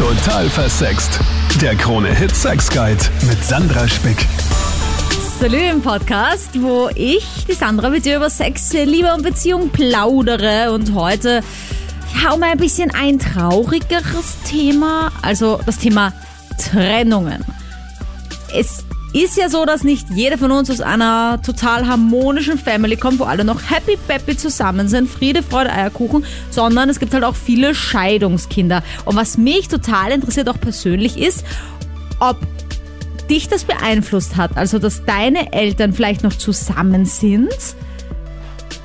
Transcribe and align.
Total 0.00 0.48
versext. 0.48 1.20
Der 1.60 1.76
Krone-Hit 1.76 2.34
Sex 2.34 2.70
Guide 2.70 3.04
mit 3.28 3.44
Sandra 3.44 3.86
Spick. 3.86 4.16
Salü 5.38 5.58
im 5.58 5.82
Podcast, 5.82 6.58
wo 6.62 6.88
ich, 6.94 7.44
die 7.46 7.52
Sandra, 7.52 7.90
mit 7.90 8.06
dir 8.06 8.16
über 8.16 8.30
Sex, 8.30 8.72
Liebe 8.72 9.12
und 9.12 9.22
Beziehung 9.22 9.68
plaudere. 9.68 10.72
Und 10.72 10.94
heute 10.94 11.42
hau 12.24 12.38
mal 12.38 12.52
ein 12.52 12.56
bisschen 12.56 12.90
ein 12.92 13.18
traurigeres 13.18 14.38
Thema, 14.46 15.12
also 15.20 15.60
das 15.66 15.76
Thema 15.76 16.14
Trennungen. 16.58 17.44
Es 18.54 18.84
ist 19.12 19.36
ja 19.36 19.48
so, 19.48 19.64
dass 19.64 19.82
nicht 19.82 20.08
jeder 20.10 20.38
von 20.38 20.52
uns 20.52 20.70
aus 20.70 20.80
einer 20.80 21.40
total 21.42 21.86
harmonischen 21.88 22.58
Family 22.58 22.96
kommt, 22.96 23.18
wo 23.18 23.24
alle 23.24 23.44
noch 23.44 23.60
happy 23.70 23.96
peppy 24.06 24.36
zusammen 24.36 24.88
sind, 24.88 25.08
Friede, 25.08 25.42
Freude, 25.42 25.72
Eierkuchen, 25.72 26.24
sondern 26.50 26.88
es 26.88 27.00
gibt 27.00 27.12
halt 27.12 27.24
auch 27.24 27.34
viele 27.34 27.74
Scheidungskinder. 27.74 28.82
Und 29.04 29.16
was 29.16 29.36
mich 29.36 29.68
total 29.68 30.12
interessiert, 30.12 30.48
auch 30.48 30.60
persönlich, 30.60 31.18
ist, 31.18 31.44
ob 32.20 32.36
dich 33.28 33.48
das 33.48 33.64
beeinflusst 33.64 34.36
hat, 34.36 34.56
also 34.56 34.78
dass 34.78 35.04
deine 35.04 35.52
Eltern 35.52 35.92
vielleicht 35.92 36.22
noch 36.22 36.34
zusammen 36.34 37.04
sind 37.04 37.48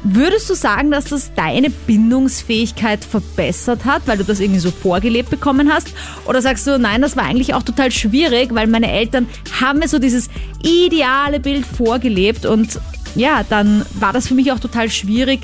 Würdest 0.07 0.47
du 0.51 0.53
sagen, 0.53 0.91
dass 0.91 1.05
das 1.05 1.33
deine 1.33 1.71
Bindungsfähigkeit 1.71 3.03
verbessert 3.03 3.85
hat, 3.85 4.03
weil 4.05 4.19
du 4.19 4.23
das 4.23 4.39
irgendwie 4.39 4.59
so 4.59 4.69
vorgelebt 4.69 5.31
bekommen 5.31 5.73
hast? 5.73 5.95
Oder 6.27 6.43
sagst 6.43 6.67
du, 6.67 6.77
nein, 6.77 7.01
das 7.01 7.17
war 7.17 7.23
eigentlich 7.23 7.55
auch 7.55 7.63
total 7.63 7.89
schwierig, 7.89 8.53
weil 8.53 8.67
meine 8.67 8.91
Eltern 8.91 9.27
haben 9.59 9.79
mir 9.79 9.87
so 9.87 9.97
dieses 9.97 10.29
ideale 10.61 11.39
Bild 11.39 11.65
vorgelebt 11.65 12.45
und 12.45 12.79
ja, 13.15 13.43
dann 13.49 13.83
war 13.95 14.13
das 14.13 14.27
für 14.27 14.35
mich 14.35 14.51
auch 14.51 14.59
total 14.59 14.91
schwierig, 14.91 15.39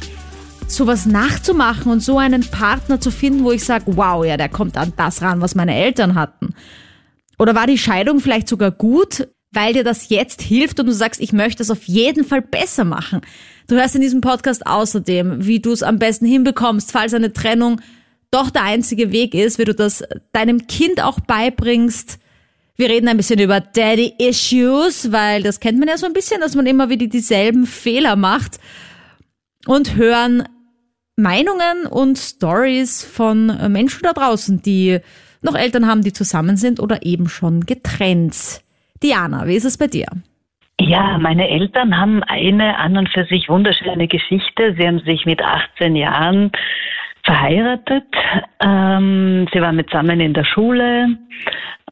sowas 0.68 1.08
nachzumachen 1.08 1.92
und 1.92 2.04
so 2.04 2.20
einen 2.20 2.44
Partner 2.44 3.02
zu 3.02 3.10
finden, 3.10 3.44
wo 3.44 3.52
ich 3.52 3.66
sage, 3.66 3.86
wow, 3.88 4.24
ja, 4.24 4.38
der 4.38 4.50
kommt 4.50 4.78
an 4.78 4.94
das 4.96 5.24
ran, 5.24 5.42
was 5.42 5.56
meine 5.56 5.74
Eltern 5.74 6.14
hatten. 6.14 6.54
Oder 7.40 7.56
war 7.56 7.66
die 7.66 7.80
Scheidung 7.80 8.20
vielleicht 8.20 8.48
sogar 8.48 8.70
gut, 8.70 9.28
weil 9.52 9.74
dir 9.74 9.84
das 9.84 10.10
jetzt 10.10 10.44
hilft 10.44 10.80
und 10.80 10.86
du 10.86 10.94
sagst, 10.94 11.20
ich 11.20 11.34
möchte 11.34 11.58
das 11.58 11.72
auf 11.72 11.84
jeden 11.86 12.24
Fall 12.24 12.44
besser 12.44 12.84
machen. 12.84 13.22
Du 13.72 13.78
hörst 13.78 13.96
in 13.96 14.02
diesem 14.02 14.20
Podcast 14.20 14.68
außerdem, 14.68 15.48
wie 15.48 15.62
du 15.62 15.72
es 15.72 15.82
am 15.82 15.98
besten 15.98 16.26
hinbekommst, 16.26 16.92
falls 16.92 17.14
eine 17.14 17.32
Trennung 17.32 17.80
doch 18.30 18.50
der 18.50 18.64
einzige 18.64 19.14
Weg 19.14 19.34
ist, 19.34 19.60
wie 19.60 19.64
du 19.64 19.74
das 19.74 20.04
deinem 20.34 20.68
Kind 20.68 21.02
auch 21.02 21.22
beibringst. 21.22 22.20
Wir 22.76 22.90
reden 22.90 23.08
ein 23.08 23.16
bisschen 23.16 23.40
über 23.40 23.62
Daddy 23.62 24.16
Issues, 24.18 25.14
weil 25.14 25.42
das 25.42 25.62
kennt 25.62 25.80
man 25.80 25.88
ja 25.88 25.98
so 25.98 26.06
ein 26.06 26.12
bisschen, 26.12 26.42
dass 26.42 26.54
man 26.54 26.66
immer 26.66 26.90
wieder 26.90 27.08
dieselben 27.08 27.66
Fehler 27.66 28.18
macht 28.18 28.60
und 29.68 29.96
hören 29.96 30.44
Meinungen 31.16 31.86
und 31.90 32.18
Stories 32.18 33.06
von 33.06 33.72
Menschen 33.72 34.02
da 34.04 34.12
draußen, 34.12 34.62
die 34.62 35.00
noch 35.42 35.56
Eltern 35.56 35.88
haben, 35.88 36.02
die 36.02 36.12
zusammen 36.12 36.58
sind 36.58 36.82
oder 36.82 37.06
eben 37.06 37.30
schon 37.30 37.66
getrennt. 37.66 38.64
Diana, 39.02 39.48
wie 39.48 39.56
ist 39.56 39.64
es 39.64 39.78
bei 39.78 39.88
dir? 39.88 40.08
Ja, 40.88 41.20
meine 41.20 41.48
Eltern 41.48 41.96
haben 41.96 42.24
eine 42.24 42.80
an 42.80 42.98
und 42.98 43.08
für 43.10 43.26
sich 43.26 43.50
wunderschöne 43.50 44.08
Geschichte. 44.08 44.76
Sie 44.76 44.88
haben 44.88 45.00
sich 45.02 45.28
mit 45.28 45.40
18 45.40 45.96
Jahren 45.96 46.52
verheiratet. 47.24 48.08
Ähm, 48.60 49.48
sie 49.54 49.62
waren 49.62 49.80
zusammen 49.88 50.20
in 50.20 50.34
der 50.34 50.44
Schule 50.44 51.18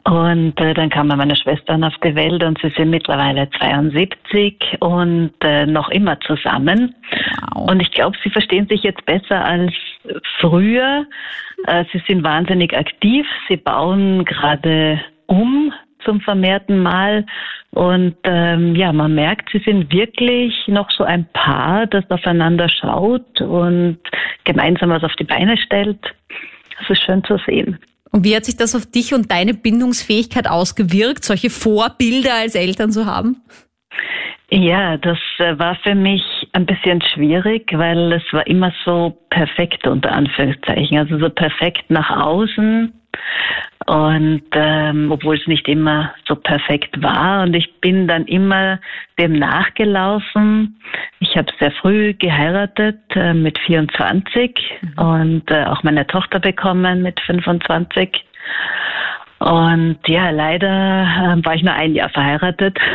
und 0.05 0.59
äh, 0.59 0.73
dann 0.73 0.89
kamen 0.89 1.15
meine 1.15 1.35
Schwestern 1.35 1.83
auf 1.83 1.93
die 2.03 2.15
Welt 2.15 2.43
und 2.43 2.59
sie 2.63 2.69
sind 2.69 2.89
mittlerweile 2.89 3.47
72 3.59 4.77
und 4.79 5.33
äh, 5.41 5.67
noch 5.67 5.89
immer 5.89 6.19
zusammen. 6.21 6.95
Wow. 7.53 7.69
Und 7.69 7.81
ich 7.81 7.91
glaube, 7.91 8.17
sie 8.23 8.31
verstehen 8.31 8.67
sich 8.67 8.81
jetzt 8.81 9.05
besser 9.05 9.45
als 9.45 9.71
früher. 10.39 11.05
Äh, 11.67 11.85
sie 11.93 12.01
sind 12.07 12.23
wahnsinnig 12.23 12.75
aktiv. 12.75 13.27
Sie 13.47 13.57
bauen 13.57 14.25
gerade 14.25 14.99
um 15.27 15.71
zum 16.03 16.21
vermehrten 16.21 16.81
Mal. 16.81 17.25
Und 17.71 18.15
ähm, 18.23 18.75
ja, 18.75 18.91
man 18.91 19.13
merkt, 19.13 19.49
sie 19.51 19.59
sind 19.59 19.91
wirklich 19.91 20.53
noch 20.67 20.89
so 20.91 21.03
ein 21.03 21.27
Paar, 21.33 21.87
das 21.87 22.09
aufeinander 22.09 22.67
schaut 22.69 23.41
und 23.41 23.99
gemeinsam 24.43 24.89
was 24.89 25.03
auf 25.03 25.15
die 25.19 25.25
Beine 25.25 25.57
stellt. 25.57 25.99
Das 26.79 26.89
ist 26.89 27.03
schön 27.03 27.23
zu 27.23 27.37
sehen. 27.45 27.77
Und 28.11 28.23
wie 28.25 28.35
hat 28.35 28.45
sich 28.45 28.57
das 28.57 28.75
auf 28.75 28.85
dich 28.89 29.13
und 29.13 29.31
deine 29.31 29.53
Bindungsfähigkeit 29.53 30.49
ausgewirkt, 30.49 31.23
solche 31.23 31.49
Vorbilder 31.49 32.33
als 32.33 32.55
Eltern 32.55 32.91
zu 32.91 33.05
haben? 33.05 33.37
Ja, 34.51 34.97
das 34.97 35.19
äh, 35.37 35.59
war 35.59 35.75
für 35.83 35.93
mich 35.93 36.23
ein 36.53 36.65
bisschen 36.65 37.01
schwierig, 37.13 37.71
weil 37.71 38.13
es 38.13 38.23
war 38.31 38.47
immer 38.47 38.73
so 38.83 39.15
perfekt 39.29 39.85
unter 39.85 40.11
Anführungszeichen, 40.11 40.97
also 40.97 41.19
so 41.19 41.29
perfekt 41.29 41.85
nach 41.89 42.09
außen 42.09 42.91
und 43.85 44.43
ähm, 44.53 45.11
obwohl 45.11 45.37
es 45.37 45.47
nicht 45.47 45.67
immer 45.67 46.13
so 46.27 46.35
perfekt 46.35 47.01
war. 47.01 47.43
Und 47.43 47.55
ich 47.55 47.81
bin 47.81 48.07
dann 48.07 48.25
immer 48.25 48.79
dem 49.17 49.33
nachgelaufen. 49.33 50.79
Ich 51.19 51.35
habe 51.35 51.51
sehr 51.59 51.71
früh 51.71 52.13
geheiratet 52.13 52.99
äh, 53.15 53.33
mit 53.33 53.57
24 53.59 54.79
mhm. 54.81 55.03
und 55.03 55.51
äh, 55.51 55.65
auch 55.65 55.81
meine 55.83 56.05
Tochter 56.05 56.39
bekommen 56.39 57.01
mit 57.01 57.19
25. 57.21 58.23
Und 59.39 59.97
ja, 60.05 60.29
leider 60.29 61.37
äh, 61.37 61.45
war 61.45 61.55
ich 61.55 61.63
nur 61.63 61.73
ein 61.73 61.95
Jahr 61.95 62.09
verheiratet. 62.09 62.77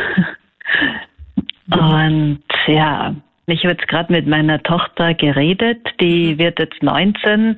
Mhm. 1.67 1.79
Und 1.79 2.43
ja, 2.67 3.15
ich 3.47 3.63
habe 3.63 3.73
jetzt 3.73 3.87
gerade 3.87 4.11
mit 4.11 4.27
meiner 4.27 4.61
Tochter 4.63 5.13
geredet, 5.13 5.79
die 5.99 6.33
mhm. 6.33 6.39
wird 6.39 6.59
jetzt 6.59 6.81
19, 6.81 7.55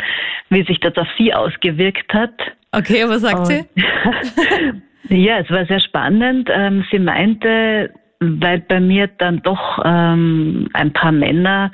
wie 0.49 0.63
sich 0.63 0.79
das 0.79 0.95
auf 0.97 1.07
sie 1.17 1.33
ausgewirkt 1.33 2.13
hat. 2.13 2.33
Okay, 2.71 3.07
was 3.07 3.21
sagt 3.21 3.39
Und, 3.39 3.45
sie? 3.45 3.65
ja, 5.15 5.39
es 5.39 5.49
war 5.49 5.65
sehr 5.65 5.79
spannend. 5.79 6.49
Ähm, 6.51 6.85
sie 6.91 6.99
meinte, 6.99 7.91
weil 8.19 8.59
bei 8.59 8.79
mir 8.79 9.07
dann 9.07 9.41
doch 9.41 9.79
ähm, 9.83 10.69
ein 10.73 10.91
paar 10.93 11.11
Männer 11.11 11.71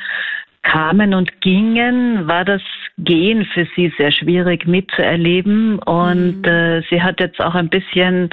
kamen 0.64 1.14
und 1.14 1.42
gingen, 1.42 2.28
war 2.28 2.46
das 2.46 2.62
Gehen 2.98 3.46
für 3.54 3.68
sie 3.76 3.92
sehr 3.98 4.12
schwierig 4.12 4.66
mitzuerleben. 4.66 5.80
Und 5.80 6.42
mhm. 6.42 6.46
äh, 6.46 6.82
sie 6.90 7.02
hat 7.02 7.20
jetzt 7.20 7.40
auch 7.40 7.56
ein 7.56 7.70
bisschen 7.70 8.30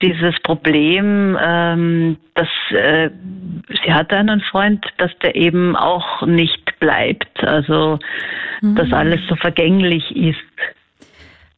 dieses 0.00 0.38
Problem, 0.40 1.36
ähm, 1.40 2.16
dass 2.34 2.48
äh, 2.70 3.10
sie 3.84 3.92
hatte 3.92 4.16
einen 4.16 4.40
Freund, 4.40 4.86
dass 4.98 5.10
der 5.18 5.34
eben 5.34 5.76
auch 5.76 6.22
nicht 6.26 6.78
bleibt. 6.78 7.42
Also, 7.44 7.98
mhm. 8.60 8.76
dass 8.76 8.92
alles 8.92 9.20
so 9.28 9.36
vergänglich 9.36 10.14
ist. 10.16 10.38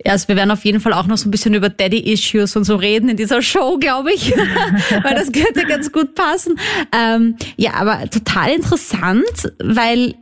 Ja, 0.04 0.12
also 0.12 0.28
wir 0.28 0.36
werden 0.36 0.50
auf 0.50 0.64
jeden 0.64 0.80
Fall 0.80 0.94
auch 0.94 1.06
noch 1.06 1.18
so 1.18 1.28
ein 1.28 1.30
bisschen 1.30 1.52
über 1.52 1.68
Daddy-Issues 1.68 2.56
und 2.56 2.64
so 2.64 2.76
reden 2.76 3.10
in 3.10 3.16
dieser 3.16 3.42
Show, 3.42 3.76
glaube 3.78 4.12
ich, 4.12 4.32
weil 5.02 5.14
das 5.14 5.30
könnte 5.30 5.66
ganz 5.66 5.92
gut 5.92 6.14
passen. 6.14 6.58
Ähm, 6.96 7.36
ja, 7.56 7.74
aber 7.74 8.08
total 8.08 8.50
interessant, 8.50 9.52
weil 9.62 10.14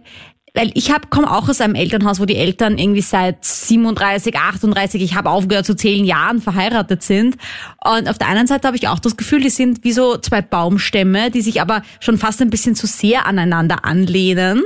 weil 0.55 0.72
ich 0.75 0.91
hab, 0.91 1.09
komme 1.11 1.31
auch 1.31 1.49
aus 1.49 1.61
einem 1.61 1.77
Elternhaus, 1.77 2.19
wo 2.19 2.25
die 2.25 2.34
Eltern 2.34 2.78
irgendwie 2.78 3.00
seit 3.00 3.44
37, 3.44 4.37
38, 4.37 5.00
ich 5.00 5.15
habe 5.15 5.31
aufgehört 5.31 5.67
zu 5.67 5.77
zählen 5.77 6.05
Jahren 6.05 6.41
verheiratet 6.41 7.05
sind. 7.05 7.37
Und 7.84 8.09
auf 8.09 8.19
der 8.19 8.27
einen 8.27 8.49
Seite 8.49 8.67
habe 8.67 8.77
ich 8.77 8.88
auch 8.88 8.99
das 8.99 9.17
Gefühl, 9.17 9.41
die 9.41 9.50
sind 9.50 9.84
wie 9.84 9.93
so 9.93 10.17
zwei 10.17 10.43
Baumstämme, 10.43 11.31
die 11.31 11.43
sich 11.43 11.61
aber 11.61 11.83
schon 12.00 12.19
fast 12.19 12.43
ein 12.43 12.50
bisschen 12.50 12.75
zu 12.75 12.88
sehr 12.88 13.27
aneinander 13.27 13.84
anlehnen. 13.84 14.65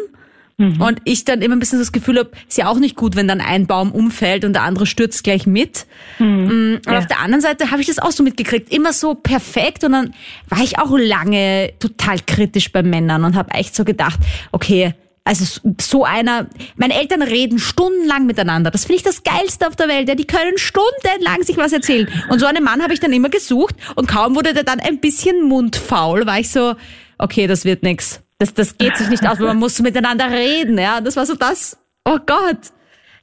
Mhm. 0.58 0.80
Und 0.80 1.00
ich 1.04 1.24
dann 1.24 1.42
immer 1.42 1.56
ein 1.56 1.58
bisschen 1.58 1.78
das 1.78 1.92
Gefühl 1.92 2.18
habe, 2.18 2.30
ist 2.48 2.58
ja 2.58 2.68
auch 2.68 2.78
nicht 2.78 2.96
gut, 2.96 3.16
wenn 3.16 3.28
dann 3.28 3.40
ein 3.40 3.66
Baum 3.66 3.92
umfällt 3.92 4.44
und 4.44 4.52
der 4.52 4.62
andere 4.62 4.86
stürzt 4.86 5.24
gleich 5.24 5.46
mit. 5.46 5.86
Mhm. 6.18 6.80
Und 6.84 6.92
ja. 6.92 6.98
auf 6.98 7.06
der 7.06 7.20
anderen 7.20 7.40
Seite 7.40 7.70
habe 7.70 7.80
ich 7.80 7.86
das 7.86 7.98
auch 7.98 8.12
so 8.12 8.22
mitgekriegt, 8.22 8.72
immer 8.72 8.92
so 8.92 9.14
perfekt. 9.14 9.84
Und 9.84 9.92
dann 9.92 10.14
war 10.48 10.62
ich 10.62 10.78
auch 10.78 10.96
lange 10.96 11.72
total 11.78 12.18
kritisch 12.26 12.72
bei 12.72 12.82
Männern 12.82 13.24
und 13.24 13.36
habe 13.36 13.52
echt 13.52 13.74
so 13.74 13.84
gedacht, 13.84 14.20
okay, 14.52 14.94
also 15.24 15.60
so 15.80 16.04
einer, 16.04 16.48
meine 16.76 16.94
Eltern 16.94 17.22
reden 17.22 17.58
stundenlang 17.58 18.26
miteinander. 18.26 18.70
Das 18.70 18.86
finde 18.86 18.96
ich 18.96 19.02
das 19.02 19.22
Geilste 19.22 19.68
auf 19.68 19.76
der 19.76 19.88
Welt. 19.88 20.08
Ja, 20.08 20.16
die 20.16 20.26
können 20.26 20.58
stundenlang 20.58 21.42
sich 21.44 21.56
was 21.56 21.72
erzählen. 21.72 22.08
Und 22.28 22.40
so 22.40 22.46
einen 22.46 22.64
Mann 22.64 22.82
habe 22.82 22.92
ich 22.92 23.00
dann 23.00 23.12
immer 23.12 23.28
gesucht 23.28 23.76
und 23.94 24.08
kaum 24.08 24.34
wurde 24.34 24.52
der 24.52 24.64
dann 24.64 24.80
ein 24.80 24.98
bisschen 24.98 25.44
mundfaul, 25.44 26.26
war 26.26 26.40
ich 26.40 26.50
so, 26.50 26.74
okay, 27.18 27.46
das 27.46 27.64
wird 27.64 27.82
nix. 27.84 28.20
Das, 28.42 28.54
das 28.54 28.76
geht 28.76 28.96
sich 28.96 29.08
nicht 29.08 29.24
aus, 29.24 29.38
man 29.38 29.56
muss 29.56 29.80
miteinander 29.80 30.28
reden. 30.28 30.76
Ja, 30.76 31.00
das 31.00 31.16
war 31.16 31.24
so 31.24 31.36
das. 31.36 31.80
Oh 32.04 32.18
Gott. 32.26 32.72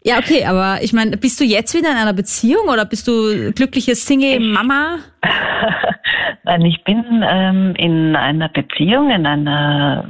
Ja, 0.02 0.18
okay, 0.18 0.46
aber 0.46 0.82
ich 0.82 0.94
meine, 0.94 1.18
bist 1.18 1.42
du 1.42 1.44
jetzt 1.44 1.74
wieder 1.74 1.92
in 1.92 1.98
einer 1.98 2.14
Beziehung 2.14 2.70
oder 2.70 2.86
bist 2.86 3.06
du 3.06 3.52
glückliche 3.52 3.96
Single-Mama? 3.96 5.00
Nein, 6.46 6.62
ich 6.62 6.82
bin 6.86 7.04
ähm, 7.30 7.76
in 7.76 8.16
einer 8.16 8.48
Beziehung, 8.48 9.10
in 9.10 9.26
einer 9.26 10.08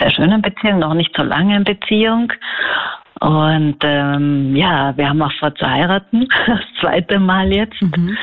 sehr 0.00 0.10
schönen 0.10 0.42
Beziehung, 0.42 0.80
noch 0.80 0.94
nicht 0.94 1.14
so 1.16 1.22
langen 1.22 1.62
Beziehung. 1.62 2.32
Und 3.20 3.76
ähm, 3.82 4.56
ja, 4.56 4.96
wir 4.96 5.10
haben 5.10 5.22
auch 5.22 5.32
vor 5.38 5.54
zu 5.54 5.64
heiraten, 5.64 6.26
das 6.48 6.60
zweite 6.80 7.20
Mal 7.20 7.52
jetzt. 7.52 7.80
Mhm. 7.80 8.18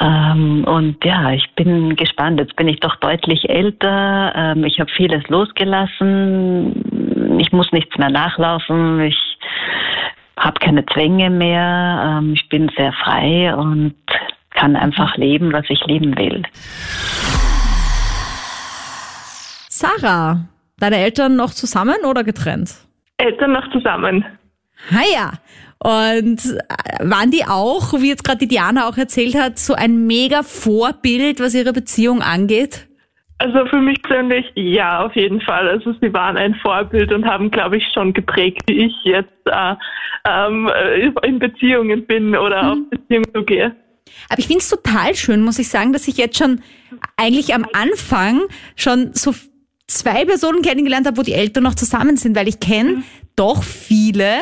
Ähm, 0.00 0.64
und 0.64 1.04
ja, 1.04 1.32
ich 1.32 1.48
bin 1.54 1.96
gespannt. 1.96 2.40
Jetzt 2.40 2.56
bin 2.56 2.68
ich 2.68 2.80
doch 2.80 2.96
deutlich 2.96 3.48
älter. 3.48 4.32
Ähm, 4.34 4.64
ich 4.64 4.80
habe 4.80 4.90
vieles 4.90 5.26
losgelassen. 5.28 7.38
Ich 7.40 7.52
muss 7.52 7.70
nichts 7.72 7.96
mehr 7.96 8.10
nachlaufen. 8.10 9.00
Ich 9.00 9.16
habe 10.38 10.58
keine 10.60 10.84
Zwänge 10.86 11.30
mehr, 11.30 12.18
ähm, 12.18 12.34
ich 12.34 12.48
bin 12.48 12.70
sehr 12.76 12.92
frei 12.92 13.54
und 13.54 13.94
kann 14.50 14.76
einfach 14.76 15.16
leben, 15.16 15.52
was 15.52 15.64
ich 15.68 15.84
leben 15.86 16.16
will. 16.16 16.42
Sarah, 19.68 20.46
deine 20.78 20.96
Eltern 20.96 21.36
noch 21.36 21.50
zusammen 21.50 21.96
oder 22.08 22.24
getrennt? 22.24 22.74
Eltern 23.18 23.52
noch 23.52 23.70
zusammen. 23.72 24.24
Ah 24.90 25.04
ja. 25.12 25.32
Und 25.78 26.38
äh, 26.44 27.08
waren 27.08 27.30
die 27.30 27.44
auch, 27.44 27.92
wie 28.00 28.08
jetzt 28.08 28.24
gerade 28.24 28.38
die 28.38 28.48
Diana 28.48 28.88
auch 28.88 28.96
erzählt 28.96 29.34
hat, 29.34 29.58
so 29.58 29.74
ein 29.74 30.06
mega 30.06 30.42
Vorbild, 30.42 31.40
was 31.40 31.54
ihre 31.54 31.72
Beziehung 31.72 32.22
angeht? 32.22 32.86
Also 33.38 33.66
für 33.66 33.80
mich 33.80 34.00
persönlich 34.02 34.46
ja, 34.54 35.04
auf 35.04 35.14
jeden 35.14 35.42
Fall. 35.42 35.68
Also 35.68 35.92
sie 36.00 36.12
waren 36.14 36.38
ein 36.38 36.54
Vorbild 36.54 37.12
und 37.12 37.26
haben, 37.26 37.50
glaube 37.50 37.76
ich, 37.76 37.84
schon 37.92 38.14
geprägt, 38.14 38.62
wie 38.66 38.86
ich 38.86 38.94
jetzt 39.04 39.28
äh, 39.44 39.74
ähm, 40.26 40.70
in 41.22 41.38
Beziehungen 41.38 42.06
bin 42.06 42.34
oder 42.34 42.62
mhm. 42.62 42.70
auf 42.70 42.90
Beziehungen 42.90 43.30
so 43.34 43.42
gehe. 43.44 43.76
Aber 44.30 44.38
ich 44.38 44.46
finde 44.46 44.60
es 44.60 44.70
total 44.70 45.14
schön, 45.14 45.42
muss 45.42 45.58
ich 45.58 45.68
sagen, 45.68 45.92
dass 45.92 46.08
ich 46.08 46.16
jetzt 46.16 46.38
schon 46.38 46.62
eigentlich 47.16 47.54
am 47.54 47.66
Anfang 47.74 48.42
schon 48.76 49.12
so 49.12 49.34
zwei 49.86 50.24
Personen 50.24 50.62
kennengelernt 50.62 51.06
habe, 51.06 51.18
wo 51.18 51.22
die 51.22 51.34
Eltern 51.34 51.64
noch 51.64 51.74
zusammen 51.74 52.16
sind, 52.16 52.36
weil 52.36 52.48
ich 52.48 52.60
kenne 52.60 52.90
mhm. 52.90 53.04
doch 53.36 53.62
viele, 53.62 54.38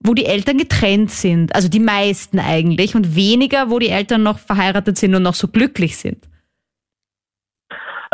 wo 0.00 0.14
die 0.14 0.26
Eltern 0.26 0.58
getrennt 0.58 1.10
sind. 1.10 1.54
Also 1.54 1.68
die 1.68 1.80
meisten 1.80 2.38
eigentlich 2.38 2.94
und 2.94 3.16
weniger, 3.16 3.70
wo 3.70 3.78
die 3.78 3.88
Eltern 3.88 4.22
noch 4.22 4.38
verheiratet 4.38 4.98
sind 4.98 5.14
und 5.14 5.22
noch 5.22 5.34
so 5.34 5.48
glücklich 5.48 5.96
sind. 5.96 6.26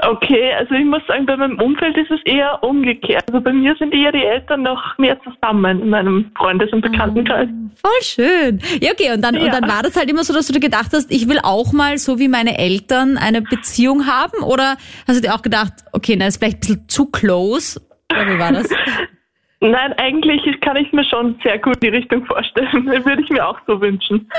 Okay, 0.04 0.52
also 0.54 0.74
ich 0.74 0.84
muss 0.84 1.02
sagen, 1.06 1.26
bei 1.26 1.36
meinem 1.36 1.60
Umfeld 1.60 1.96
ist 1.96 2.10
es 2.10 2.20
eher 2.24 2.62
umgekehrt. 2.64 3.24
Also 3.28 3.40
bei 3.40 3.52
mir 3.52 3.76
sind 3.76 3.94
eher 3.94 4.10
die 4.10 4.24
Eltern 4.24 4.62
noch 4.62 4.98
mehr 4.98 5.16
zusammen 5.22 5.80
in 5.80 5.90
meinem 5.90 6.32
Freundes- 6.36 6.72
und 6.72 6.80
Bekanntenkreis. 6.80 7.48
Ah, 7.48 7.88
voll 7.88 8.02
schön. 8.02 8.60
Ja, 8.80 8.92
okay, 8.92 9.12
und 9.12 9.22
dann, 9.22 9.36
ja. 9.36 9.42
und 9.42 9.52
dann 9.52 9.68
war 9.68 9.82
das 9.82 9.96
halt 9.96 10.10
immer 10.10 10.24
so, 10.24 10.32
dass 10.32 10.48
du 10.48 10.54
dir 10.54 10.60
gedacht 10.60 10.90
hast, 10.92 11.12
ich 11.12 11.28
will 11.28 11.38
auch 11.42 11.72
mal 11.72 11.98
so 11.98 12.18
wie 12.18 12.28
meine 12.28 12.58
Eltern 12.58 13.16
eine 13.16 13.42
Beziehung 13.42 14.06
haben? 14.06 14.42
Oder 14.42 14.76
hast 15.06 15.18
du 15.18 15.20
dir 15.20 15.34
auch 15.34 15.42
gedacht, 15.42 15.72
okay, 15.92 16.16
na, 16.18 16.26
ist 16.26 16.38
vielleicht 16.38 16.56
ein 16.56 16.60
bisschen 16.60 16.88
zu 16.88 17.06
close? 17.06 17.80
Oder 18.10 18.26
wie 18.26 18.38
war 18.40 18.52
das? 18.52 18.68
Nein, 19.62 19.92
eigentlich 19.92 20.42
kann 20.60 20.74
ich 20.74 20.92
mir 20.92 21.04
schon 21.04 21.38
sehr 21.44 21.56
gut 21.56 21.80
die 21.80 21.88
Richtung 21.88 22.26
vorstellen. 22.26 22.84
Das 22.84 23.04
würde 23.04 23.22
ich 23.22 23.30
mir 23.30 23.46
auch 23.46 23.58
so 23.66 23.80
wünschen. 23.80 24.28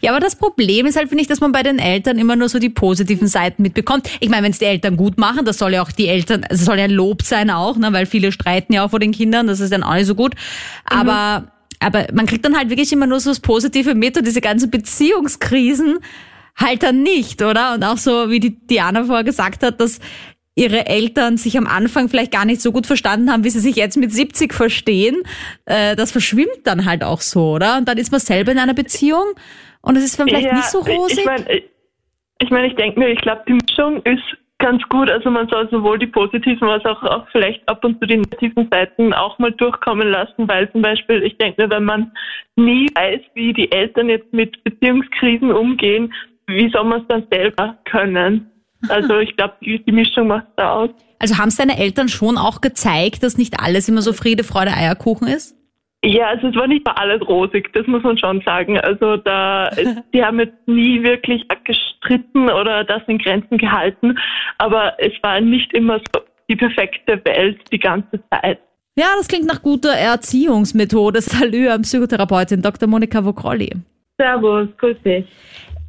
Ja, 0.00 0.12
aber 0.12 0.20
das 0.20 0.36
Problem 0.36 0.86
ist 0.86 0.96
halt, 0.96 1.08
finde 1.08 1.22
ich, 1.22 1.28
dass 1.28 1.40
man 1.40 1.52
bei 1.52 1.62
den 1.62 1.78
Eltern 1.78 2.18
immer 2.18 2.34
nur 2.34 2.48
so 2.48 2.58
die 2.58 2.70
positiven 2.70 3.28
Seiten 3.28 3.62
mitbekommt. 3.62 4.08
Ich 4.20 4.28
meine, 4.28 4.44
wenn 4.44 4.50
es 4.50 4.58
die 4.58 4.64
Eltern 4.64 4.96
gut 4.96 5.18
machen, 5.18 5.44
das 5.44 5.58
soll 5.58 5.74
ja 5.74 5.82
auch 5.82 5.92
die 5.92 6.08
Eltern, 6.08 6.46
das 6.48 6.64
soll 6.64 6.78
ja 6.78 6.86
Lob 6.86 7.22
sein 7.22 7.50
auch, 7.50 7.76
ne, 7.76 7.92
weil 7.92 8.06
viele 8.06 8.32
streiten 8.32 8.72
ja 8.72 8.84
auch 8.84 8.90
vor 8.90 8.98
den 8.98 9.12
Kindern, 9.12 9.46
das 9.46 9.60
ist 9.60 9.72
dann 9.72 9.82
auch 9.82 9.94
nicht 9.94 10.06
so 10.06 10.14
gut. 10.14 10.34
Aber, 10.86 11.40
mhm. 11.40 11.46
aber 11.80 12.06
man 12.12 12.26
kriegt 12.26 12.44
dann 12.44 12.56
halt 12.56 12.70
wirklich 12.70 12.92
immer 12.92 13.06
nur 13.06 13.20
so 13.20 13.30
das 13.30 13.40
Positive 13.40 13.94
mit 13.94 14.16
und 14.16 14.26
diese 14.26 14.40
ganzen 14.40 14.70
Beziehungskrisen 14.70 15.98
halt 16.56 16.82
dann 16.82 17.02
nicht, 17.02 17.42
oder? 17.42 17.74
Und 17.74 17.84
auch 17.84 17.98
so, 17.98 18.30
wie 18.30 18.40
die 18.40 18.58
Diana 18.66 19.04
vorher 19.04 19.24
gesagt 19.24 19.62
hat, 19.62 19.80
dass 19.80 20.00
ihre 20.56 20.86
Eltern 20.86 21.36
sich 21.36 21.56
am 21.56 21.66
Anfang 21.66 22.08
vielleicht 22.08 22.32
gar 22.32 22.46
nicht 22.46 22.62
so 22.62 22.72
gut 22.72 22.86
verstanden 22.86 23.30
haben, 23.30 23.44
wie 23.44 23.50
sie 23.50 23.60
sich 23.60 23.76
jetzt 23.76 23.96
mit 23.96 24.10
70 24.10 24.54
verstehen, 24.54 25.22
äh, 25.66 25.94
das 25.94 26.10
verschwimmt 26.10 26.64
dann 26.64 26.86
halt 26.86 27.04
auch 27.04 27.20
so, 27.20 27.52
oder? 27.52 27.76
Und 27.76 27.86
dann 27.88 27.98
ist 27.98 28.10
man 28.10 28.20
selber 28.20 28.52
in 28.52 28.58
einer 28.58 28.74
Beziehung 28.74 29.26
und 29.82 29.96
es 29.96 30.04
ist 30.04 30.18
dann 30.18 30.28
vielleicht 30.28 30.46
ja, 30.46 30.54
nicht 30.54 30.70
so 30.70 30.78
rosig. 30.78 31.18
Ich 31.18 31.24
meine, 31.26 31.62
ich, 32.38 32.50
mein, 32.50 32.64
ich 32.64 32.74
denke 32.74 32.98
mir, 32.98 33.08
ich 33.08 33.20
glaube, 33.20 33.42
die 33.46 33.52
Mischung 33.52 34.02
ist 34.02 34.24
ganz 34.58 34.82
gut. 34.88 35.10
Also 35.10 35.30
man 35.30 35.46
soll 35.48 35.68
sowohl 35.70 35.98
die 35.98 36.06
positiven 36.06 36.68
als 36.68 36.84
auch, 36.86 37.02
auch 37.02 37.26
vielleicht 37.32 37.66
ab 37.68 37.84
und 37.84 38.00
zu 38.00 38.06
die 38.06 38.16
negativen 38.16 38.68
Seiten 38.70 39.12
auch 39.12 39.38
mal 39.38 39.52
durchkommen 39.52 40.08
lassen, 40.08 40.48
weil 40.48 40.70
zum 40.72 40.80
Beispiel, 40.80 41.22
ich 41.22 41.36
denke 41.36 41.62
mir, 41.62 41.70
wenn 41.70 41.84
man 41.84 42.12
nie 42.56 42.88
weiß, 42.94 43.20
wie 43.34 43.52
die 43.52 43.70
Eltern 43.70 44.08
jetzt 44.08 44.32
mit 44.32 44.62
Beziehungskrisen 44.64 45.52
umgehen, 45.52 46.12
wie 46.46 46.70
soll 46.70 46.84
man 46.84 47.02
es 47.02 47.08
dann 47.08 47.26
selber 47.30 47.76
können? 47.84 48.50
Also 48.88 49.18
ich 49.18 49.36
glaube, 49.36 49.54
die, 49.62 49.82
die 49.84 49.92
Mischung 49.92 50.28
macht 50.28 50.46
da 50.56 50.72
aus. 50.72 50.90
Also 51.18 51.38
haben 51.38 51.48
es 51.48 51.56
deine 51.56 51.78
Eltern 51.78 52.08
schon 52.08 52.36
auch 52.36 52.60
gezeigt, 52.60 53.22
dass 53.22 53.38
nicht 53.38 53.60
alles 53.60 53.88
immer 53.88 54.02
so 54.02 54.12
Friede, 54.12 54.44
Freude, 54.44 54.72
Eierkuchen 54.72 55.28
ist? 55.28 55.56
Ja, 56.04 56.28
also 56.28 56.48
es 56.48 56.54
war 56.54 56.68
nicht 56.68 56.84
mal 56.84 56.92
alles 56.92 57.26
rosig, 57.26 57.72
das 57.72 57.86
muss 57.86 58.02
man 58.02 58.16
schon 58.18 58.40
sagen. 58.42 58.78
Also 58.78 59.16
da, 59.16 59.70
die 60.14 60.22
haben 60.22 60.38
jetzt 60.38 60.68
nie 60.68 61.02
wirklich 61.02 61.44
gestritten 61.64 62.50
oder 62.50 62.84
das 62.84 63.02
in 63.08 63.18
Grenzen 63.18 63.58
gehalten, 63.58 64.16
aber 64.58 64.94
es 64.98 65.12
war 65.22 65.40
nicht 65.40 65.72
immer 65.72 65.98
so 65.98 66.22
die 66.48 66.56
perfekte 66.56 67.20
Welt 67.24 67.58
die 67.72 67.78
ganze 67.78 68.20
Zeit. 68.30 68.60
Ja, 68.98 69.08
das 69.16 69.28
klingt 69.28 69.46
nach 69.46 69.62
guter 69.62 69.92
Erziehungsmethode. 69.92 71.20
Salü 71.20 71.68
am 71.68 71.82
Psychotherapeutin 71.82 72.62
Dr. 72.62 72.88
Monika 72.88 73.24
Vokrolli. 73.24 73.70
Servus, 74.18 74.68
grüß 74.78 74.96
dich. 75.04 75.26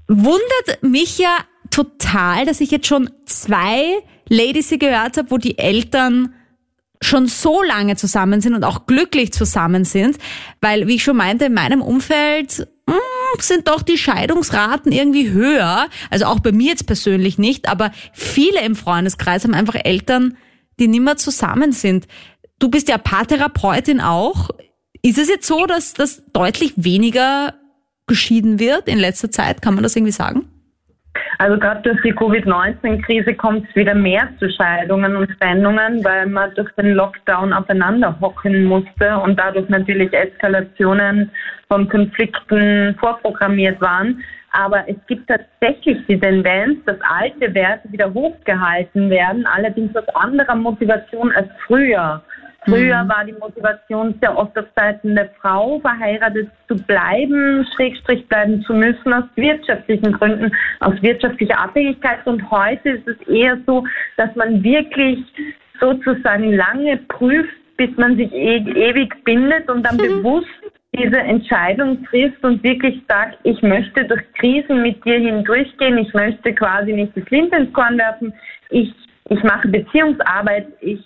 Wundert 0.09 0.81
mich 0.81 1.17
ja 1.17 1.37
total, 1.69 2.45
dass 2.45 2.61
ich 2.61 2.71
jetzt 2.71 2.87
schon 2.87 3.09
zwei 3.25 4.01
Ladies 4.29 4.69
hier 4.69 4.79
gehört 4.79 5.17
habe, 5.17 5.31
wo 5.31 5.37
die 5.37 5.57
Eltern 5.57 6.33
schon 7.01 7.27
so 7.27 7.61
lange 7.61 7.95
zusammen 7.95 8.41
sind 8.41 8.55
und 8.55 8.63
auch 8.63 8.85
glücklich 8.85 9.31
zusammen 9.31 9.85
sind, 9.85 10.17
weil, 10.61 10.87
wie 10.87 10.95
ich 10.95 11.03
schon 11.03 11.17
meinte, 11.17 11.45
in 11.45 11.53
meinem 11.53 11.81
Umfeld 11.81 12.67
mh, 12.87 12.95
hm, 12.95 13.41
sind 13.41 13.67
doch 13.67 13.83
die 13.83 13.97
Scheidungsraten 13.97 14.91
irgendwie 14.91 15.29
höher. 15.29 15.87
Also 16.09 16.25
auch 16.25 16.39
bei 16.39 16.51
mir 16.51 16.69
jetzt 16.69 16.87
persönlich 16.87 17.37
nicht, 17.37 17.69
aber 17.69 17.91
viele 18.13 18.61
im 18.61 18.75
Freundeskreis 18.75 19.43
haben 19.43 19.53
einfach 19.53 19.75
Eltern, 19.75 20.37
die 20.79 20.87
nimmer 20.87 21.17
zusammen 21.17 21.71
sind. 21.71 22.07
Du 22.59 22.69
bist 22.69 22.87
ja 22.89 22.97
Paartherapeutin 22.97 24.01
auch. 24.01 24.49
Ist 25.03 25.19
es 25.19 25.29
jetzt 25.29 25.47
so, 25.47 25.65
dass 25.67 25.93
das 25.93 26.23
deutlich 26.33 26.73
weniger 26.77 27.53
geschieden 28.07 28.59
wird 28.59 28.87
in 28.87 28.97
letzter 28.97 29.29
Zeit? 29.29 29.61
Kann 29.61 29.75
man 29.75 29.83
das 29.83 29.95
irgendwie 29.95 30.11
sagen? 30.11 30.49
Also 31.39 31.59
gerade 31.59 31.81
durch 31.81 32.01
die 32.01 32.13
Covid-19-Krise 32.13 33.35
kommt 33.35 33.67
es 33.69 33.75
wieder 33.75 33.93
mehr 33.93 34.27
zu 34.39 34.49
Scheidungen 34.49 35.15
und 35.15 35.29
Trennungen, 35.39 36.03
weil 36.03 36.25
man 36.25 36.53
durch 36.55 36.71
den 36.73 36.93
Lockdown 36.93 37.53
aufeinander 37.53 38.19
hocken 38.19 38.65
musste 38.65 39.17
und 39.19 39.37
dadurch 39.37 39.69
natürlich 39.69 40.11
Eskalationen 40.13 41.29
von 41.67 41.87
Konflikten 41.89 42.95
vorprogrammiert 42.99 43.79
waren. 43.81 44.23
Aber 44.51 44.89
es 44.89 44.95
gibt 45.07 45.29
tatsächlich 45.29 46.03
die 46.07 46.19
Tendenz, 46.19 46.83
dass 46.85 46.97
alte 47.01 47.53
Werte 47.53 47.91
wieder 47.91 48.11
hochgehalten 48.11 49.09
werden, 49.11 49.45
allerdings 49.45 49.95
aus 49.95 50.07
anderer 50.15 50.55
Motivation 50.55 51.31
als 51.33 51.49
früher. 51.67 52.23
Früher 52.65 53.03
mhm. 53.03 53.09
war 53.09 53.23
die 53.25 53.33
Motivation 53.33 54.15
sehr 54.19 54.37
oft 54.37 54.57
auf 54.57 54.65
Seiten 54.75 55.15
der 55.15 55.29
Frau, 55.41 55.79
verheiratet 55.79 56.49
zu 56.67 56.75
bleiben, 56.75 57.65
Schrägstrich 57.75 58.27
bleiben 58.27 58.61
zu 58.63 58.73
müssen, 58.73 59.13
aus 59.13 59.23
wirtschaftlichen 59.35 60.11
Gründen, 60.13 60.51
aus 60.79 61.01
wirtschaftlicher 61.01 61.59
Abhängigkeit. 61.59 62.25
Und 62.25 62.49
heute 62.51 62.89
ist 62.89 63.07
es 63.07 63.27
eher 63.27 63.57
so, 63.65 63.85
dass 64.17 64.35
man 64.35 64.63
wirklich 64.63 65.19
sozusagen 65.79 66.53
lange 66.53 66.97
prüft, 66.97 67.53
bis 67.77 67.95
man 67.97 68.17
sich 68.17 68.31
e 68.33 68.57
ewig 68.57 69.13
bindet 69.23 69.69
und 69.69 69.83
dann 69.83 69.95
mhm. 69.95 70.01
bewusst 70.23 70.47
diese 70.97 71.19
Entscheidung 71.19 72.03
trifft 72.05 72.43
und 72.43 72.63
wirklich 72.63 73.01
sagt, 73.07 73.37
ich 73.43 73.61
möchte 73.61 74.05
durch 74.05 74.23
Krisen 74.33 74.81
mit 74.81 75.03
dir 75.05 75.19
hindurchgehen, 75.19 75.97
ich 75.97 76.13
möchte 76.13 76.53
quasi 76.55 76.93
nicht 76.93 77.15
das 77.15 77.23
Flint 77.25 77.53
ins 77.53 77.71
Korn 77.73 77.97
werfen, 77.97 78.33
ich, 78.71 78.91
ich 79.29 79.43
mache 79.43 79.67
Beziehungsarbeit, 79.67 80.67
ich 80.81 80.99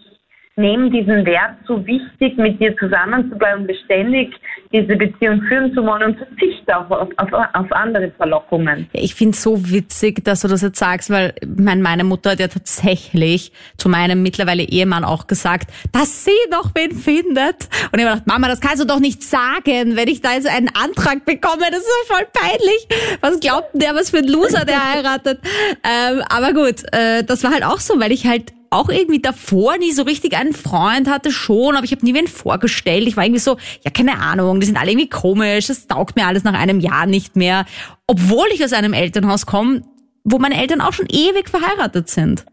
nehme 0.58 0.89
diesen 0.89 1.25
Wert 1.25 1.55
so 1.65 1.86
wichtig, 1.86 2.38
mit 2.38 2.60
dir 2.60 2.75
zusammenzubleiben, 2.77 3.65
beständig 3.65 4.34
diese 4.72 4.96
Beziehung 4.96 5.41
führen 5.43 5.74
zu 5.74 5.84
wollen 5.84 6.12
und 6.12 6.17
verzichte 6.17 6.77
auf, 6.77 6.91
auf, 6.91 7.34
auf 7.53 7.72
andere 7.72 8.12
Verlockungen. 8.12 8.88
Ich 8.93 9.15
finde 9.15 9.36
es 9.36 9.43
so 9.43 9.70
witzig, 9.70 10.24
dass 10.24 10.41
du 10.41 10.48
das 10.48 10.62
jetzt 10.62 10.79
sagst, 10.79 11.10
weil 11.10 11.34
mein, 11.46 11.81
meine 11.81 12.03
Mutter 12.03 12.31
hat 12.31 12.39
ja 12.39 12.48
tatsächlich 12.48 13.51
zu 13.77 13.89
meinem 13.89 14.24
mittlerweile 14.24 14.63
Ehemann 14.63 15.03
auch 15.03 15.27
gesagt, 15.27 15.72
dass 15.91 16.25
sie 16.25 16.31
doch 16.51 16.72
wen 16.75 16.91
findet. 16.91 17.70
Und 17.91 18.00
ich 18.00 18.05
habe 18.05 18.15
gedacht, 18.15 18.27
Mama, 18.27 18.48
das 18.48 18.60
kannst 18.60 18.81
du 18.81 18.86
doch 18.86 19.00
nicht 19.00 19.24
sagen, 19.24 19.96
wenn 19.96 20.08
ich 20.08 20.22
da 20.22 20.34
jetzt 20.34 20.48
einen 20.48 20.70
Antrag 20.70 21.25
bekomme, 21.25 21.63
das 21.70 21.79
ist 21.79 21.88
so 22.08 22.13
voll 22.13 22.27
peinlich. 22.34 23.20
Was 23.22 23.39
glaubt 23.39 23.70
der, 23.74 23.96
was 23.96 24.10
für 24.10 24.17
ein 24.17 24.27
Loser 24.27 24.65
der 24.65 24.93
heiratet? 24.93 25.39
ähm, 25.84 26.22
aber 26.29 26.53
gut, 26.53 26.84
äh, 26.91 27.24
das 27.24 27.43
war 27.43 27.51
halt 27.51 27.65
auch 27.65 27.79
so, 27.79 28.00
weil 28.00 28.12
ich 28.12 28.25
halt 28.25 28.53
auch 28.72 28.90
irgendwie 28.90 29.22
davor 29.22 29.78
nie 29.78 29.92
so 29.92 30.04
richtig 30.04 30.36
einen 30.36 30.54
Freund 30.54 31.10
hatte 31.10 31.32
schon, 31.32 31.75
aber 31.75 31.84
ich 31.84 31.92
habe 31.92 32.06
nie 32.06 32.13
wen 32.13 32.28
vorgestellt. 32.28 33.08
Ich 33.08 33.18
war 33.18 33.25
irgendwie 33.25 33.42
so, 33.42 33.58
ja, 33.84 33.92
keine 33.92 34.18
Ahnung, 34.20 34.60
die 34.62 34.66
sind 34.66 34.78
alle 34.78 34.92
irgendwie 34.92 35.10
komisch, 35.10 35.68
das 35.68 35.88
taugt 35.88 36.16
mir 36.16 36.25
alles 36.25 36.44
nach 36.44 36.54
einem 36.54 36.80
Jahr 36.80 37.06
nicht 37.06 37.36
mehr. 37.36 37.66
Obwohl 38.08 38.48
ich 38.54 38.63
aus 38.63 38.74
einem 38.74 38.94
Elternhaus 38.94 39.46
komme, 39.46 39.84
wo 40.24 40.40
meine 40.40 40.60
Eltern 40.60 40.82
auch 40.82 40.94
schon 40.94 41.08
ewig 41.08 41.50
verheiratet 41.50 42.10
sind. 42.10 42.46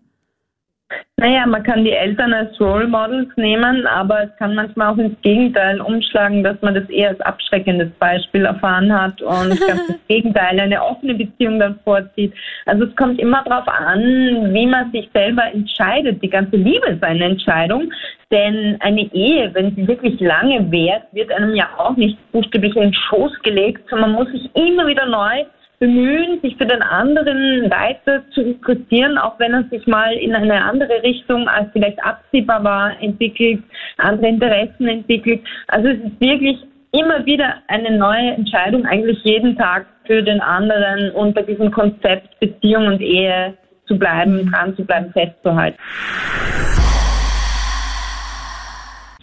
Naja, 1.19 1.47
man 1.47 1.65
kann 1.65 1.85
die 1.85 1.93
Eltern 1.93 2.33
als 2.33 2.59
Role 2.61 2.87
Models 2.87 3.29
nehmen, 3.37 3.87
aber 3.89 4.23
es 4.23 4.37
kann 4.37 4.55
manchmal 4.55 4.95
auch 4.95 4.99
ins 4.99 5.21
Gegenteil 5.21 5.81
umschlagen, 5.81 6.45
dass 6.45 6.63
man 6.63 6.77
das 6.77 6.89
eher 6.89 7.11
als 7.11 7.21
abschreckendes 7.21 7.91
Beispiel 7.99 8.45
erfahren 8.45 8.93
hat 8.93 9.21
und 9.21 9.61
ganz 9.67 9.87
das 9.89 9.97
Gegenteil, 10.07 10.61
eine 10.61 10.83
offene 10.83 11.15
Beziehung 11.15 11.59
dann 11.59 11.79
vorzieht. 11.83 12.33
Also 12.67 12.85
es 12.85 12.97
kommt 12.97 13.19
immer 13.21 13.43
darauf 13.45 13.67
an, 13.67 14.55
wie 14.55 14.67
man 14.67 14.93
sich 14.93 15.11
selber 15.13 15.43
entscheidet. 15.53 16.23
Die 16.23 16.31
ganze 16.31 16.57
Liebe 16.57 16.87
ist 16.87 17.03
eine 17.03 17.25
Entscheidung, 17.25 17.93
denn 18.31 18.77
eine 18.81 19.13
Ehe, 19.13 19.53
wenn 19.55 19.75
sie 19.75 19.89
wirklich 19.89 20.21
lange 20.21 20.71
währt, 20.71 21.03
wird 21.13 21.33
einem 21.33 21.55
ja 21.55 21.69
auch 21.77 21.97
nicht 21.97 22.17
buchstäblich 22.31 22.77
in 22.77 22.83
den 22.83 22.95
Schoß 22.95 23.41
gelegt, 23.43 23.83
sondern 23.91 24.13
man 24.13 24.25
muss 24.25 24.33
sich 24.33 24.49
immer 24.55 24.87
wieder 24.87 25.07
neu 25.07 25.45
bemühen, 25.79 26.41
sich 26.41 26.57
für 26.57 26.67
den 26.67 26.83
anderen 26.83 27.71
weiter 27.71 28.23
zu 28.31 28.43
interessieren, 28.43 29.17
auch 29.17 29.39
wenn 29.39 29.55
er 29.55 29.65
sich 29.71 29.87
mal 29.87 30.13
in 30.15 30.35
eine 30.35 30.65
andere 30.65 31.03
Richtung 31.03 31.49
als 31.49 31.69
vielleicht 31.73 32.03
absehbar 32.03 32.65
war, 32.65 33.01
entwickelt, 33.01 33.63
andere 33.97 34.29
Interessen 34.29 34.89
entwickelt. 34.89 35.41
Also 35.69 35.89
es 35.89 35.99
ist 35.99 36.21
wirklich 36.21 36.57
immer 36.93 37.25
wieder 37.27 37.57
eine 37.69 37.97
neue 37.97 38.33
Entscheidung, 38.33 38.87
eigentlich 38.87 39.23
jeden 39.23 39.57
Tag 39.57 39.87
für 40.07 40.23
den 40.23 40.41
anderen 40.41 41.13
unter 41.13 41.43
diesem 41.43 41.71
Konzept 41.71 42.41
Beziehung 42.41 42.87
und 42.87 43.01
Ehe 43.01 43.55
zu 43.87 43.99
bleiben, 43.99 44.51
dran 44.51 44.75
zu 44.75 44.85
bleiben, 44.85 45.13
festzuhalten. 45.13 45.79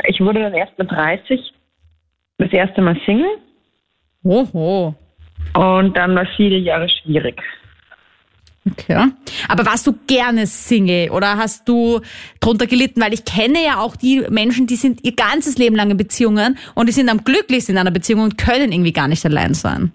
Ich 0.08 0.22
wurde 0.22 0.42
dann 0.42 0.54
erst 0.54 0.78
mit 0.78 0.92
30 0.92 1.54
das 2.38 2.52
erste 2.52 2.82
Mal 2.82 2.96
Single 3.06 3.38
Oho. 4.24 4.96
Und 5.54 5.96
dann 5.96 6.16
war 6.16 6.26
viele 6.36 6.58
Jahre 6.58 6.88
schwierig. 6.90 7.42
Okay. 8.72 9.12
Aber 9.48 9.66
warst 9.66 9.86
du 9.86 9.94
gerne 10.08 10.48
Single 10.48 11.12
oder 11.12 11.38
hast 11.38 11.68
du 11.70 12.02
drunter 12.40 12.66
gelitten? 12.66 13.00
Weil 13.00 13.14
ich 13.14 13.24
kenne 13.24 13.64
ja 13.64 13.80
auch 13.80 13.96
die 13.96 14.26
Menschen, 14.30 14.66
die 14.66 14.76
sind 14.76 15.04
ihr 15.04 15.16
ganzes 15.16 15.58
Leben 15.60 15.76
lang 15.76 15.92
in 15.92 15.98
Beziehungen 15.98 16.58
und 16.74 16.88
die 16.90 16.92
sind 16.92 17.10
am 17.10 17.24
glücklichsten 17.24 17.76
in 17.76 17.80
einer 17.80 17.92
Beziehung 17.92 18.22
und 18.22 18.38
können 18.40 18.72
irgendwie 18.72 18.92
gar 18.92 19.08
nicht 19.08 19.24
allein 19.24 19.54
sein. 19.54 19.92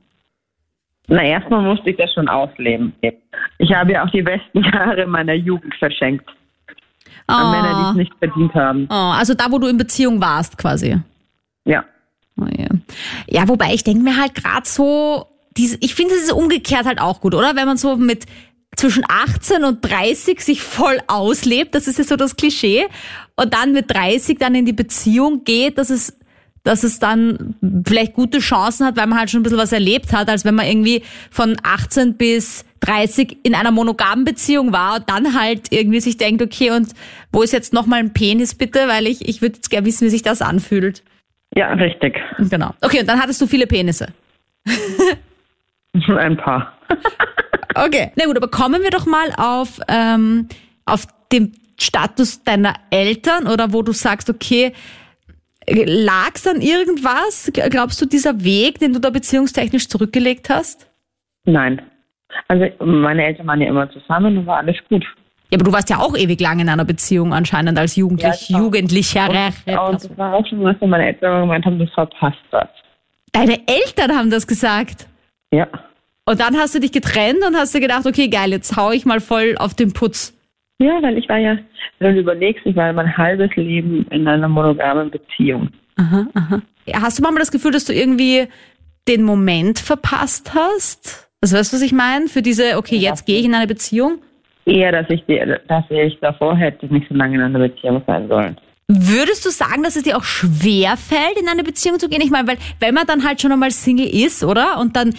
Na, 1.09 1.25
erstmal 1.25 1.63
musste 1.63 1.91
ich 1.91 1.97
das 1.97 2.15
schon 2.15 2.29
ausleben. 2.29 2.93
Ich 3.59 3.75
habe 3.75 3.93
ja 3.93 4.05
auch 4.05 4.11
die 4.11 4.23
besten 4.23 4.63
Jahre 4.73 5.05
meiner 5.07 5.35
Jugend 5.35 5.75
verschenkt 5.75 6.31
an 7.27 7.51
Männer, 7.51 7.75
die 7.75 7.91
es 7.91 7.97
nicht 7.97 8.13
verdient 8.19 8.55
haben. 8.55 8.87
Oh, 8.91 8.95
also 8.95 9.35
da, 9.35 9.51
wo 9.51 9.59
du 9.59 9.67
in 9.67 9.77
Beziehung 9.77 10.21
warst 10.21 10.57
quasi. 10.57 10.97
Ja. 11.65 11.85
Oh 12.41 12.47
ja. 12.57 12.69
ja, 13.29 13.49
wobei 13.49 13.75
ich 13.75 13.85
denke 13.85 14.03
mir 14.03 14.17
halt 14.17 14.35
gerade 14.35 14.67
so, 14.67 15.27
diese, 15.57 15.77
ich 15.81 15.95
finde 15.95 16.15
es 16.15 16.25
ist 16.25 16.33
umgekehrt 16.33 16.87
halt 16.87 17.01
auch 17.01 17.21
gut, 17.21 17.35
oder? 17.35 17.57
Wenn 17.57 17.67
man 17.67 17.77
so 17.77 17.97
mit 17.97 18.27
zwischen 18.77 19.05
18 19.09 19.65
und 19.65 19.81
30 19.83 20.41
sich 20.41 20.63
voll 20.63 20.99
auslebt, 21.09 21.75
das 21.75 21.89
ist 21.89 21.99
ja 21.99 22.05
so 22.05 22.17
das 22.17 22.37
Klischee, 22.37 22.87
und 23.37 23.53
dann 23.55 23.73
mit 23.73 23.91
30 23.91 24.39
dann 24.39 24.55
in 24.55 24.65
die 24.65 24.73
Beziehung 24.73 25.45
geht, 25.45 25.79
dass 25.79 25.91
es 25.91 26.17
dass 26.63 26.85
es 26.85 26.99
dann 26.99 27.55
vielleicht 27.87 28.13
gute 28.13 28.39
Chancen 28.39 28.87
hat, 28.87 28.97
weil 28.97 29.07
man 29.07 29.19
halt 29.19 29.31
schon 29.31 29.41
ein 29.41 29.43
bisschen 29.45 29.59
was 29.59 29.73
erlebt 29.73 30.13
hat, 30.13 30.29
als 30.29 30.45
wenn 30.45 30.55
man 30.55 30.67
irgendwie 30.67 31.03
von 31.31 31.57
18 31.63 32.19
bis 32.19 32.67
30 32.81 33.39
in 33.45 33.55
einer 33.55 33.71
monogamen 33.71 34.27
Beziehung 34.27 34.73
war 34.73 34.97
und 34.97 35.09
dann 35.09 35.39
halt 35.41 35.73
irgendwie 35.73 36.01
sich 36.01 36.19
denkt, 36.19 36.43
okay, 36.43 36.71
und 36.71 36.93
wo 37.33 37.43
ist 37.43 37.53
jetzt 37.53 37.73
nochmal 37.73 38.01
ein 38.01 38.13
Penis 38.13 38.55
bitte, 38.55 38.89
weil 38.89 39.07
ich, 39.07 39.27
ich 39.27 39.41
würde 39.41 39.57
jetzt 39.57 39.71
gerne 39.71 39.87
wissen, 39.87 40.05
wie 40.05 40.11
sich 40.11 40.23
das 40.23 40.43
anfühlt. 40.43 41.03
Ja, 41.57 41.73
richtig. 41.73 42.21
Genau. 42.39 42.75
Okay, 42.83 43.01
und 43.01 43.09
dann 43.09 43.21
hattest 43.21 43.41
du 43.41 43.47
viele 43.47 43.67
Penisse. 43.67 44.09
Ein 46.09 46.37
paar. 46.37 46.73
Okay, 47.77 48.11
na 48.17 48.25
gut, 48.25 48.37
aber 48.37 48.49
kommen 48.49 48.83
wir 48.83 48.91
doch 48.91 49.07
mal 49.07 49.33
auf, 49.37 49.79
ähm, 49.87 50.49
auf 50.87 51.07
den 51.31 51.53
Status 51.79 52.43
deiner 52.43 52.75
Eltern 52.91 53.47
oder 53.47 53.73
wo 53.73 53.83
du 53.83 53.93
sagst, 53.93 54.29
okay, 54.29 54.73
lag's 55.69 56.49
an 56.49 56.61
irgendwas? 56.61 57.51
Glaubst 57.53 58.03
du, 58.03 58.07
dieser 58.07 58.43
Weg, 58.43 58.81
den 58.81 58.93
du 58.93 58.99
da 58.99 59.11
beziehungstechnisch 59.11 59.89
zurückgelegt 59.89 60.51
hast? 60.51 60.91
Nein. 61.45 61.81
Also 62.49 62.67
meine 62.85 63.25
Eltern 63.25 63.47
waren 63.47 63.61
ja 63.61 63.69
immer 63.69 63.89
zusammen 63.93 64.39
und 64.39 64.47
war 64.47 64.59
alles 64.59 64.77
gut. 64.89 65.05
Ja, 65.51 65.57
aber 65.57 65.65
du 65.65 65.73
warst 65.73 65.91
ja 65.91 65.99
auch 65.99 66.17
ewig 66.17 66.41
lang 66.41 66.61
in 66.61 66.69
einer 66.69 66.85
Beziehung 66.85 67.33
anscheinend 67.33 67.79
als 67.79 67.97
Jugendlich, 67.97 68.51
Ja. 68.51 68.59
Jugendlicher. 68.59 69.29
Und 69.29 69.95
das 69.95 70.19
war 70.19 70.35
auch 70.35 70.47
schon 70.47 70.63
was, 70.65 70.77
meine 70.81 71.07
Eltern 71.07 71.43
gemeint 71.43 71.65
haben, 71.65 71.79
das 71.79 71.91
verpasst 71.91 72.39
das. 72.51 72.69
Deine 73.33 73.61
Eltern 73.69 74.17
haben 74.17 74.31
das 74.31 74.47
gesagt. 74.47 75.07
Ja. 75.53 75.69
Und 76.25 76.41
dann 76.41 76.57
hast 76.57 76.75
du 76.75 76.81
dich 76.81 76.93
getrennt 76.93 77.45
und 77.47 77.57
hast 77.57 77.75
dir 77.75 77.81
gedacht, 77.81 78.07
okay, 78.07 78.29
geil, 78.29 78.51
jetzt 78.51 78.77
hau 78.77 78.93
ich 78.93 79.05
mal 79.05 79.21
voll 79.21 79.57
auf 79.59 79.75
den 79.75 79.93
Putz. 79.93 80.37
Ja, 80.79 81.03
weil 81.03 81.19
ich 81.19 81.29
war 81.29 81.39
ja, 81.39 81.59
wenn 81.99 82.15
du 82.15 82.21
überlegst, 82.21 82.65
ich 82.65 82.77
war 82.77 82.93
mein 82.93 83.17
halbes 83.17 83.55
Leben 83.57 84.07
in 84.11 84.27
einer 84.27 84.49
monogamen 84.49 85.11
Beziehung. 85.11 85.69
Ja, 86.87 87.03
Hast 87.03 87.19
du 87.19 87.23
manchmal 87.23 87.41
das 87.41 87.51
Gefühl, 87.51 87.73
dass 87.73 87.85
du 87.85 87.93
irgendwie 87.93 88.49
den 89.07 89.23
Moment 89.23 89.79
verpasst 89.79 90.55
hast? 90.55 91.31
Also 91.43 91.57
weißt 91.57 91.73
du, 91.73 91.77
was 91.77 91.83
ich 91.83 91.93
meine? 91.93 92.29
Für 92.29 92.43
diese, 92.43 92.77
okay, 92.77 92.97
jetzt 92.97 93.27
gehe 93.27 93.39
ich 93.39 93.45
in 93.45 93.55
eine 93.55 93.67
Beziehung. 93.67 94.19
Eher, 94.65 94.93
dass 94.93 95.11
ich, 95.11 95.25
die, 95.27 95.41
dass 95.69 95.85
ich 95.91 96.19
davor 96.21 96.57
hätte 96.57 96.87
nicht 96.87 97.09
so 97.09 97.15
lange 97.15 97.35
in 97.35 97.43
einer 97.43 97.59
Beziehung 97.59 98.03
sein 98.07 98.29
sollen. 98.29 98.57
Würdest 98.93 99.47
du 99.47 99.51
sagen, 99.51 99.83
dass 99.83 99.95
es 99.97 100.03
dir 100.03 100.17
auch 100.17 100.25
schwer 100.25 100.97
fällt, 100.97 101.41
in 101.41 101.49
eine 101.49 101.63
Beziehung 101.63 101.99
zu 101.99 102.09
gehen? 102.09 102.21
Ich 102.23 102.31
meine, 102.31 102.49
weil 102.49 102.59
wenn 102.81 102.95
man 102.95 103.07
dann 103.07 103.25
halt 103.25 103.41
schon 103.41 103.53
einmal 103.53 103.71
Single 103.71 104.07
ist, 104.07 104.43
oder? 104.43 104.81
Und 104.81 104.97
dann, 104.97 105.15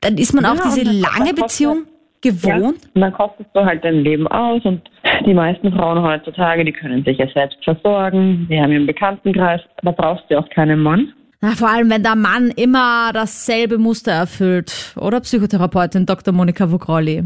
dann 0.00 0.16
ist 0.16 0.32
man 0.32 0.44
Ja, 0.44 0.52
auch 0.52 0.62
diese 0.62 0.82
lange 0.82 1.34
Beziehung 1.34 1.86
gewohnt. 2.20 2.44
Ja, 2.44 2.88
und 2.94 3.00
dann 3.00 3.12
kostest 3.12 3.50
du 3.52 3.64
halt 3.64 3.84
dein 3.84 4.02
Leben 4.02 4.26
aus 4.28 4.64
und 4.64 4.82
die 5.26 5.34
meisten 5.34 5.72
Frauen 5.72 6.02
heutzutage, 6.02 6.64
die 6.64 6.72
können 6.72 7.04
sich 7.04 7.18
ja 7.18 7.26
selbst 7.34 7.58
versorgen, 7.64 8.46
die 8.48 8.60
haben 8.60 8.72
ihren 8.72 8.86
Bekanntenkreis, 8.86 9.60
da 9.82 9.90
brauchst 9.90 10.24
du 10.28 10.38
auch 10.38 10.48
keinen 10.50 10.80
Mann. 10.80 11.12
Na, 11.40 11.50
vor 11.50 11.68
allem, 11.68 11.90
wenn 11.90 12.02
der 12.02 12.16
Mann 12.16 12.50
immer 12.50 13.10
dasselbe 13.12 13.76
Muster 13.78 14.12
erfüllt. 14.12 14.94
Oder 14.96 15.20
Psychotherapeutin 15.20 16.06
Dr. 16.06 16.32
Monika 16.32 16.70
Vogrolli. 16.70 17.24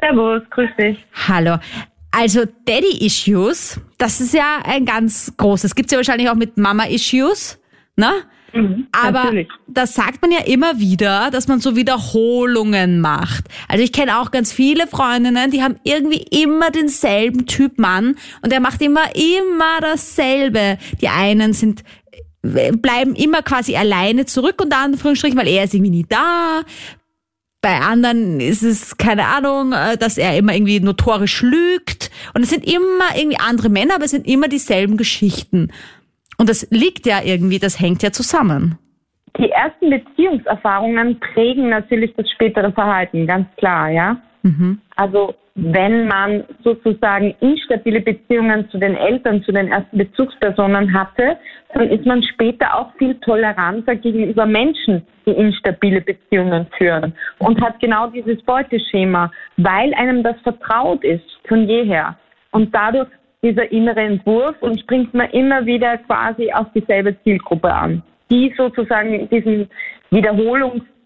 Servus, 0.00 0.42
grüß 0.50 0.70
dich. 0.78 0.98
Hallo. 1.28 1.56
Also 2.10 2.40
Daddy-Issues, 2.66 3.80
das 4.00 4.20
ist 4.20 4.34
ja 4.34 4.60
ein 4.64 4.84
ganz 4.86 5.32
großes. 5.36 5.74
Gibt's 5.74 5.92
ja 5.92 5.98
wahrscheinlich 5.98 6.28
auch 6.28 6.34
mit 6.34 6.56
Mama-Issues, 6.56 7.58
ne? 7.96 8.12
Aber 8.92 9.24
natürlich. 9.24 9.48
das 9.68 9.94
sagt 9.94 10.22
man 10.22 10.32
ja 10.32 10.40
immer 10.40 10.80
wieder, 10.80 11.30
dass 11.30 11.46
man 11.46 11.60
so 11.60 11.76
Wiederholungen 11.76 13.00
macht. 13.00 13.44
Also 13.68 13.84
ich 13.84 13.92
kenne 13.92 14.18
auch 14.18 14.32
ganz 14.32 14.52
viele 14.52 14.86
Freundinnen, 14.88 15.52
die 15.52 15.62
haben 15.62 15.76
irgendwie 15.84 16.24
immer 16.30 16.70
denselben 16.70 17.46
Typ 17.46 17.78
Mann 17.78 18.16
und 18.42 18.50
der 18.50 18.58
macht 18.58 18.82
immer, 18.82 19.14
immer 19.14 19.80
dasselbe. 19.80 20.78
Die 21.00 21.08
einen 21.08 21.52
sind 21.52 21.84
bleiben 22.42 23.14
immer 23.14 23.42
quasi 23.42 23.76
alleine 23.76 24.24
zurück, 24.24 24.62
unter 24.62 24.78
Anführungsstrichen, 24.78 25.38
weil 25.38 25.46
er 25.46 25.64
ist 25.64 25.74
irgendwie 25.74 25.90
nie 25.90 26.06
da. 26.08 26.62
Bei 27.62 27.80
anderen 27.80 28.40
ist 28.40 28.62
es, 28.62 28.96
keine 28.96 29.26
Ahnung, 29.26 29.72
äh, 29.72 29.98
dass 29.98 30.16
er 30.16 30.36
immer 30.36 30.54
irgendwie 30.54 30.80
notorisch 30.80 31.42
lügt. 31.42 32.10
Und 32.34 32.42
es 32.42 32.50
sind 32.50 32.64
immer 32.64 33.16
irgendwie 33.16 33.38
andere 33.38 33.68
Männer, 33.68 33.96
aber 33.96 34.04
es 34.04 34.12
sind 34.12 34.26
immer 34.26 34.48
dieselben 34.48 34.96
Geschichten. 34.96 35.70
Und 36.38 36.48
das 36.48 36.66
liegt 36.70 37.04
ja 37.04 37.20
irgendwie, 37.22 37.58
das 37.58 37.78
hängt 37.78 38.02
ja 38.02 38.12
zusammen. 38.12 38.78
Die 39.38 39.50
ersten 39.50 39.90
Beziehungserfahrungen 39.90 41.20
prägen 41.20 41.68
natürlich 41.68 42.14
das 42.16 42.28
spätere 42.30 42.72
Verhalten, 42.72 43.26
ganz 43.26 43.46
klar, 43.56 43.90
ja. 43.90 44.16
Also 44.96 45.34
wenn 45.54 46.06
man 46.06 46.44
sozusagen 46.64 47.34
instabile 47.40 48.00
Beziehungen 48.00 48.68
zu 48.70 48.78
den 48.78 48.96
Eltern, 48.96 49.42
zu 49.42 49.52
den 49.52 49.68
ersten 49.68 49.98
Bezugspersonen 49.98 50.92
hatte, 50.94 51.36
dann 51.74 51.88
ist 51.90 52.06
man 52.06 52.22
später 52.22 52.74
auch 52.74 52.92
viel 52.96 53.14
toleranter 53.16 53.96
gegenüber 53.96 54.46
Menschen, 54.46 55.02
die 55.26 55.32
instabile 55.32 56.00
Beziehungen 56.00 56.66
führen 56.78 57.12
und 57.38 57.60
hat 57.60 57.78
genau 57.80 58.06
dieses 58.08 58.40
Beuteschema, 58.42 59.30
weil 59.56 59.92
einem 59.94 60.22
das 60.22 60.36
vertraut 60.42 61.04
ist 61.04 61.24
von 61.46 61.68
jeher. 61.68 62.16
Und 62.52 62.74
dadurch 62.74 63.08
dieser 63.42 63.70
innere 63.70 64.00
Entwurf 64.00 64.56
und 64.60 64.80
springt 64.80 65.14
man 65.14 65.30
immer 65.30 65.64
wieder 65.66 65.98
quasi 65.98 66.52
auf 66.52 66.66
dieselbe 66.74 67.16
Zielgruppe 67.22 67.72
an, 67.72 68.02
die 68.30 68.52
sozusagen 68.56 69.28
diesen 69.30 69.68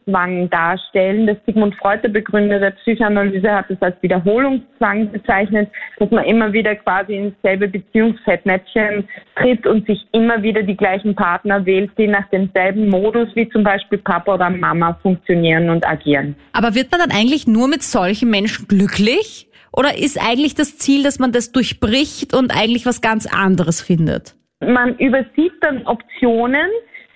Wiederholungszwang 0.07 0.51
darstellen. 0.51 1.27
Das 1.27 1.37
Sigmund 1.47 1.75
Freud, 1.77 2.01
der 2.03 2.09
Begründer 2.09 2.59
der 2.59 2.71
Psychoanalyse, 2.71 3.51
hat 3.51 3.71
es 3.71 3.81
als 3.81 4.01
Wiederholungszwang 4.03 5.11
bezeichnet, 5.13 5.71
dass 5.99 6.11
man 6.11 6.25
immer 6.25 6.53
wieder 6.53 6.75
quasi 6.77 7.15
ins 7.17 7.35
selbe 7.43 7.69
Beziehungsfettnäpfchen 7.69 9.09
tritt 9.37 9.67
und 9.67 9.87
sich 9.87 10.07
immer 10.13 10.43
wieder 10.43 10.63
die 10.63 10.77
gleichen 10.77 11.15
Partner 11.15 11.65
wählt, 11.67 11.91
die 11.99 12.07
nach 12.07 12.29
demselben 12.31 12.89
Modus 12.89 13.29
wie 13.35 13.49
zum 13.51 13.65
Beispiel 13.65 13.99
Papa 13.99 14.35
oder 14.35 14.51
Mama 14.51 14.99
funktionieren 15.03 15.71
und 15.71 15.87
agieren. 15.87 16.37
Aber 16.53 16.75
wird 16.75 16.91
man 16.91 17.01
dann 17.01 17.11
eigentlich 17.11 17.47
nur 17.47 17.69
mit 17.69 17.83
solchen 17.83 18.31
Menschen 18.31 18.69
glücklich? 18.69 19.49
Oder 19.73 19.99
ist 19.99 20.21
eigentlich 20.25 20.55
das 20.55 20.79
Ziel, 20.79 21.03
dass 21.03 21.19
man 21.19 21.33
das 21.33 21.51
durchbricht 21.51 22.33
und 22.33 22.57
eigentlich 22.57 22.87
was 22.87 23.01
ganz 23.01 23.27
anderes 23.27 23.81
findet? 23.81 24.37
man 24.61 24.97
übersieht 24.99 25.53
dann 25.61 25.87
Optionen, 25.87 26.69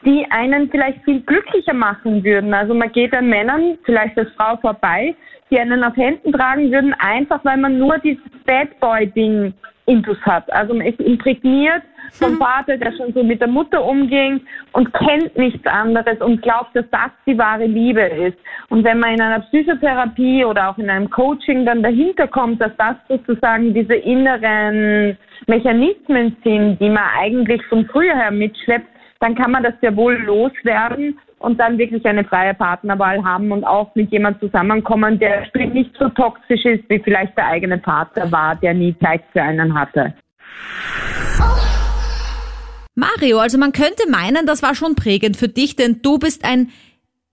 die 0.05 0.26
einen 0.31 0.71
vielleicht 0.71 1.02
viel 1.05 1.21
glücklicher 1.23 1.75
machen 1.75 2.23
würden. 2.25 2.55
Also 2.55 2.75
man 2.75 2.93
geht 2.93 3.14
an 3.14 3.28
Männern, 3.28 3.78
vielleicht 3.85 4.19
als 4.19 4.31
Frau 4.33 4.57
vorbei, 4.57 5.14
die 5.50 5.59
einen 5.59 5.83
auf 5.83 5.97
Händen 5.97 6.33
tragen 6.33 6.71
würden, 6.71 6.95
einfach 6.95 7.45
weil 7.45 7.57
man 7.57 7.78
nur 7.78 7.99
dieses 7.99 8.23
Bad 8.45 8.78
Boy-Ding 8.81 9.55
Intus 9.88 10.21
hat. 10.23 10.52
Also 10.52 10.75
man 10.75 10.87
ist 10.87 11.00
imprägniert 11.00 11.83
vom 12.12 12.33
mhm. 12.33 12.38
Vater, 12.38 12.76
der 12.76 12.93
schon 12.93 13.12
so 13.12 13.23
mit 13.23 13.40
der 13.40 13.49
Mutter 13.49 13.85
umging 13.85 14.40
und 14.73 14.93
kennt 14.93 15.37
nichts 15.37 15.67
anderes 15.67 16.21
und 16.21 16.43
glaubt, 16.43 16.75
dass 16.75 16.85
das 16.90 17.11
die 17.26 17.37
wahre 17.37 17.67
Liebe 17.67 18.02
ist. 18.02 18.38
Und 18.69 18.85
wenn 18.85 19.00
man 19.00 19.14
in 19.14 19.21
einer 19.21 19.40
Psychotherapie 19.40 20.45
oder 20.45 20.71
auch 20.71 20.78
in 20.78 20.90
einem 20.90 21.11
Coaching 21.11 21.64
dann 21.64 21.83
dahinter 21.83 22.28
kommt, 22.28 22.61
dass 22.61 22.73
das 22.76 22.97
sozusagen 23.09 23.75
diese 23.75 23.95
inneren 23.95 25.17
Mechanismen 25.47 26.37
sind, 26.45 26.78
die 26.81 26.90
man 26.90 27.05
eigentlich 27.19 27.64
von 27.67 27.87
früher 27.87 28.14
her 28.14 28.31
mitschleppt, 28.31 28.88
dann 29.20 29.34
kann 29.34 29.50
man 29.50 29.62
das 29.62 29.75
sehr 29.80 29.96
wohl 29.96 30.14
loswerden 30.14 31.18
und 31.38 31.58
dann 31.58 31.78
wirklich 31.78 32.04
eine 32.04 32.25
freie 32.25 32.54
Partnerwahl 32.54 33.22
haben 33.25 33.52
und 33.52 33.64
auch 33.64 33.94
mit 33.94 34.10
jemand 34.10 34.40
zusammenkommen, 34.40 35.18
der 35.18 35.46
nicht 35.54 35.90
so 35.98 36.08
toxisch 36.10 36.64
ist, 36.64 36.84
wie 36.88 36.98
vielleicht 37.00 37.37
der 37.37 37.46
eigene 37.46 37.78
Partner 37.78 38.30
war, 38.30 38.56
der 38.56 38.75
nie 38.75 38.94
Zeit 39.02 39.22
für 39.32 39.42
einen 39.42 39.78
hatte. 39.78 40.14
Mario, 42.94 43.38
also 43.38 43.58
man 43.58 43.72
könnte 43.72 44.10
meinen, 44.10 44.46
das 44.46 44.62
war 44.62 44.75
schon 44.75 44.96
prägend 44.96 45.37
für 45.37 45.48
dich, 45.48 45.76
denn 45.76 46.00
du 46.02 46.18
bist 46.18 46.44
ein 46.44 46.70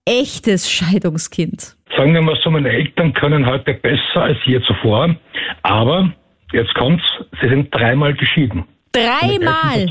echtes 0.04 0.70
Scheidungskind. 0.70 1.76
Sagen 1.96 2.14
wir 2.14 2.22
mal 2.22 2.38
so, 2.42 2.50
meine 2.50 2.68
Eltern 2.68 3.12
können 3.14 3.46
heute 3.46 3.74
besser 3.74 4.22
als 4.22 4.38
je 4.44 4.60
zuvor, 4.62 5.16
aber 5.62 6.12
jetzt 6.52 6.72
kommt's, 6.74 7.02
sie 7.40 7.48
sind 7.48 7.74
dreimal 7.74 8.14
geschieden. 8.14 8.64
Dreimal? 8.92 9.86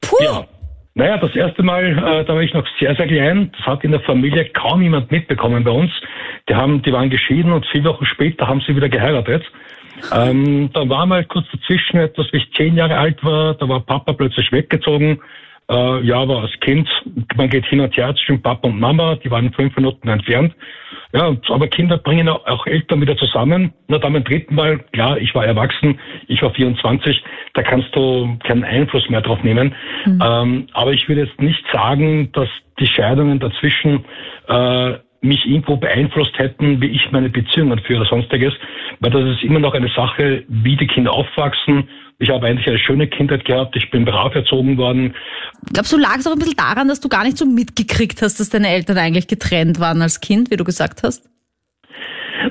Puh. 0.00 0.16
Ja. 0.22 0.46
Naja, 0.98 1.18
das 1.18 1.36
erste 1.36 1.62
Mal, 1.62 1.84
äh, 1.84 2.24
da 2.24 2.34
war 2.34 2.40
ich 2.40 2.54
noch 2.54 2.66
sehr, 2.80 2.96
sehr 2.96 3.06
klein. 3.06 3.52
Das 3.54 3.66
hat 3.66 3.84
in 3.84 3.90
der 3.90 4.00
Familie 4.00 4.46
kaum 4.46 4.80
jemand 4.80 5.10
mitbekommen 5.10 5.62
bei 5.62 5.70
uns. 5.70 5.92
Die 6.48 6.54
haben, 6.54 6.80
die 6.80 6.90
waren 6.90 7.10
geschieden 7.10 7.52
und 7.52 7.66
vier 7.66 7.84
Wochen 7.84 8.06
später 8.06 8.48
haben 8.48 8.62
sie 8.66 8.74
wieder 8.74 8.88
geheiratet. 8.88 9.44
Ähm, 10.10 10.70
da 10.72 10.88
war 10.88 11.04
mal 11.04 11.22
kurz 11.26 11.46
dazwischen 11.52 11.98
etwas, 11.98 12.32
wie 12.32 12.38
ich 12.38 12.50
zehn 12.54 12.76
Jahre 12.76 12.96
alt 12.96 13.22
war, 13.22 13.52
da 13.54 13.68
war 13.68 13.80
Papa 13.80 14.14
plötzlich 14.14 14.50
weggezogen. 14.52 15.20
Äh, 15.68 16.02
ja, 16.04 16.18
aber 16.20 16.42
als 16.42 16.52
Kind, 16.60 16.88
man 17.36 17.48
geht 17.48 17.66
hin 17.66 17.80
und 17.80 17.96
her 17.96 18.14
zwischen 18.14 18.40
Papa 18.40 18.68
und 18.68 18.78
Mama, 18.78 19.16
die 19.16 19.30
waren 19.30 19.52
fünf 19.52 19.74
Minuten 19.76 20.08
entfernt. 20.08 20.54
Ja, 21.12 21.34
aber 21.48 21.68
Kinder 21.68 21.98
bringen 21.98 22.28
auch 22.28 22.66
Eltern 22.66 23.00
wieder 23.00 23.16
zusammen. 23.16 23.72
Na, 23.88 23.98
dann 23.98 24.12
beim 24.12 24.24
dritten 24.24 24.54
Mal, 24.54 24.78
klar, 24.92 25.18
ich 25.18 25.34
war 25.34 25.44
erwachsen, 25.44 25.98
ich 26.28 26.42
war 26.42 26.52
24, 26.52 27.22
da 27.54 27.62
kannst 27.62 27.94
du 27.96 28.36
keinen 28.44 28.64
Einfluss 28.64 29.08
mehr 29.08 29.22
drauf 29.22 29.42
nehmen. 29.42 29.74
Mhm. 30.04 30.22
Ähm, 30.22 30.66
aber 30.72 30.92
ich 30.92 31.08
würde 31.08 31.22
jetzt 31.22 31.40
nicht 31.40 31.64
sagen, 31.72 32.30
dass 32.32 32.48
die 32.78 32.86
Scheidungen 32.86 33.38
dazwischen 33.40 34.04
äh, 34.48 34.94
mich 35.26 35.44
irgendwo 35.44 35.76
beeinflusst 35.76 36.38
hätten, 36.38 36.80
wie 36.80 36.86
ich 36.86 37.10
meine 37.12 37.28
Beziehungen 37.28 37.78
führe 37.80 38.00
oder 38.00 38.10
sonstiges, 38.10 38.54
weil 39.00 39.10
das 39.10 39.24
ist 39.36 39.42
immer 39.42 39.60
noch 39.60 39.74
eine 39.74 39.88
Sache, 39.88 40.44
wie 40.48 40.76
die 40.76 40.86
Kinder 40.86 41.12
aufwachsen. 41.12 41.88
Ich 42.18 42.30
habe 42.30 42.46
eigentlich 42.46 42.66
eine 42.66 42.78
schöne 42.78 43.06
Kindheit 43.06 43.44
gehabt, 43.44 43.76
ich 43.76 43.90
bin 43.90 44.04
brav 44.04 44.34
erzogen 44.34 44.78
worden. 44.78 45.14
Glaubst 45.72 45.92
du, 45.92 45.98
lag 45.98 46.16
es 46.16 46.26
auch 46.26 46.32
ein 46.32 46.38
bisschen 46.38 46.56
daran, 46.56 46.88
dass 46.88 47.00
du 47.00 47.08
gar 47.08 47.24
nicht 47.24 47.36
so 47.36 47.44
mitgekriegt 47.44 48.22
hast, 48.22 48.40
dass 48.40 48.48
deine 48.48 48.68
Eltern 48.68 48.96
eigentlich 48.96 49.28
getrennt 49.28 49.80
waren 49.80 50.00
als 50.00 50.20
Kind, 50.20 50.50
wie 50.50 50.56
du 50.56 50.64
gesagt 50.64 51.02
hast? 51.02 51.28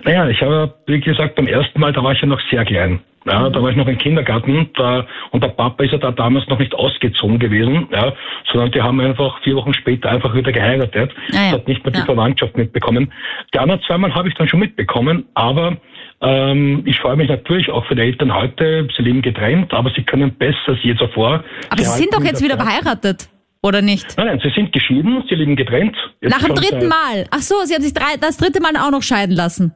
Naja, 0.04 0.28
ich 0.30 0.42
habe, 0.42 0.74
wie 0.86 1.00
gesagt, 1.00 1.36
beim 1.36 1.48
ersten 1.48 1.80
Mal, 1.80 1.94
da 1.94 2.04
war 2.04 2.12
ich 2.12 2.22
ja 2.22 2.28
noch 2.28 2.42
sehr 2.52 2.66
klein. 2.66 3.00
Ja, 3.28 3.50
da 3.50 3.62
war 3.62 3.72
ich 3.72 3.76
noch 3.76 3.88
im 3.88 3.98
Kindergarten 3.98 4.70
da, 4.76 5.08
und 5.32 5.44
der 5.44 5.48
Papa 5.50 5.84
ist 5.84 5.92
ja 5.92 5.98
da 5.98 6.12
damals 6.12 6.48
noch 6.48 6.60
nicht 6.60 6.76
ausgezogen 6.76 7.40
gewesen, 7.40 7.88
ja, 7.92 8.14
sondern 8.52 8.72
die 8.72 8.82
haben 8.82 9.00
einfach 9.00 9.42
vier 9.42 9.56
Wochen 9.56 9.74
später 9.74 10.10
einfach 10.10 10.36
wieder 10.36 10.52
geheiratet. 10.52 11.12
Ah, 11.32 11.36
ja. 11.36 11.52
Hat 11.54 11.68
nicht 11.68 11.84
mehr 11.84 11.92
die 11.92 12.00
ja. 12.00 12.06
Verwandtschaft 12.06 12.56
mitbekommen. 12.56 13.12
Die 13.54 13.58
anderen 13.58 13.82
zweimal 13.88 14.14
habe 14.14 14.28
ich 14.28 14.36
dann 14.36 14.48
schon 14.48 14.60
mitbekommen, 14.60 15.26
aber 15.34 15.78
ähm, 16.22 16.84
ich 16.86 17.00
freue 17.00 17.16
mich 17.16 17.30
natürlich 17.30 17.72
auch 17.72 17.86
für 17.88 17.96
die 17.96 18.04
Eltern 18.04 18.34
heute. 18.34 18.88
Sie 18.96 19.02
leben 19.02 19.24
getrennt, 19.24 19.74
aber 19.74 19.92
sie 19.96 20.04
können 20.04 20.32
besser 20.36 20.58
als 20.68 20.84
je 20.84 20.96
zuvor. 20.96 21.44
Aber 21.70 21.82
sie, 21.82 21.90
sie 21.90 22.02
sind 22.04 22.14
doch 22.14 22.24
jetzt 22.24 22.44
wieder 22.44 22.58
verheiratet. 22.58 23.28
Oder 23.64 23.82
nicht? 23.82 24.16
Nein, 24.18 24.28
nein, 24.28 24.40
sie 24.44 24.52
sind 24.52 24.72
geschieden, 24.72 25.24
sie 25.28 25.34
leben 25.34 25.56
getrennt. 25.56 25.96
Jetzt 26.22 26.32
Nach 26.32 26.46
dem 26.46 26.54
dritten 26.54 26.88
Mal. 26.88 27.26
Ach 27.32 27.40
so, 27.40 27.56
sie 27.64 27.74
haben 27.74 27.82
sich 27.82 27.94
drei, 27.94 28.16
das 28.22 28.38
dritte 28.38 28.62
Mal 28.62 28.76
auch 28.78 28.92
noch 28.92 29.02
scheiden 29.02 29.36
lassen. 29.36 29.74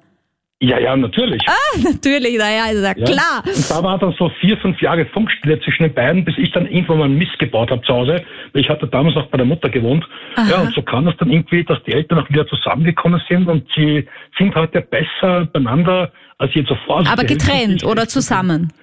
Ja, 0.61 0.77
ja, 0.77 0.95
natürlich. 0.97 1.41
Ah, 1.47 1.53
natürlich, 1.83 2.37
naja, 2.37 2.65
ist 2.65 2.83
ja, 2.83 2.93
klar. 2.93 3.43
Und 3.45 3.71
da 3.71 3.81
war 3.81 3.97
dann 3.97 4.13
so 4.19 4.29
vier, 4.41 4.57
fünf 4.57 4.81
Jahre 4.81 5.05
Funkstille 5.05 5.59
zwischen 5.61 5.83
den 5.83 5.93
beiden, 5.93 6.25
bis 6.25 6.37
ich 6.37 6.51
dann 6.51 6.67
irgendwann 6.67 6.99
mal 6.99 7.09
Mist 7.09 7.39
gebaut 7.39 7.71
habe 7.71 7.81
zu 7.83 7.93
Hause. 7.93 8.21
Ich 8.53 8.69
hatte 8.69 8.85
damals 8.87 9.15
noch 9.15 9.27
bei 9.27 9.37
der 9.37 9.45
Mutter 9.45 9.69
gewohnt. 9.69 10.05
Aha. 10.35 10.49
Ja, 10.49 10.61
und 10.61 10.73
so 10.73 10.81
kam 10.81 11.07
es 11.07 11.15
dann 11.17 11.31
irgendwie, 11.31 11.63
dass 11.63 11.81
die 11.83 11.93
Eltern 11.93 12.19
auch 12.19 12.29
wieder 12.29 12.45
zusammengekommen 12.47 13.21
sind 13.29 13.47
und 13.47 13.65
sie 13.73 14.05
sind 14.37 14.53
heute 14.53 14.81
besser 14.81 15.45
beieinander 15.45 16.11
als 16.39 16.53
je 16.53 16.65
zuvor. 16.65 17.07
Aber 17.07 17.23
getrennt 17.23 17.85
oder 17.85 18.05
zusammen? 18.07 18.73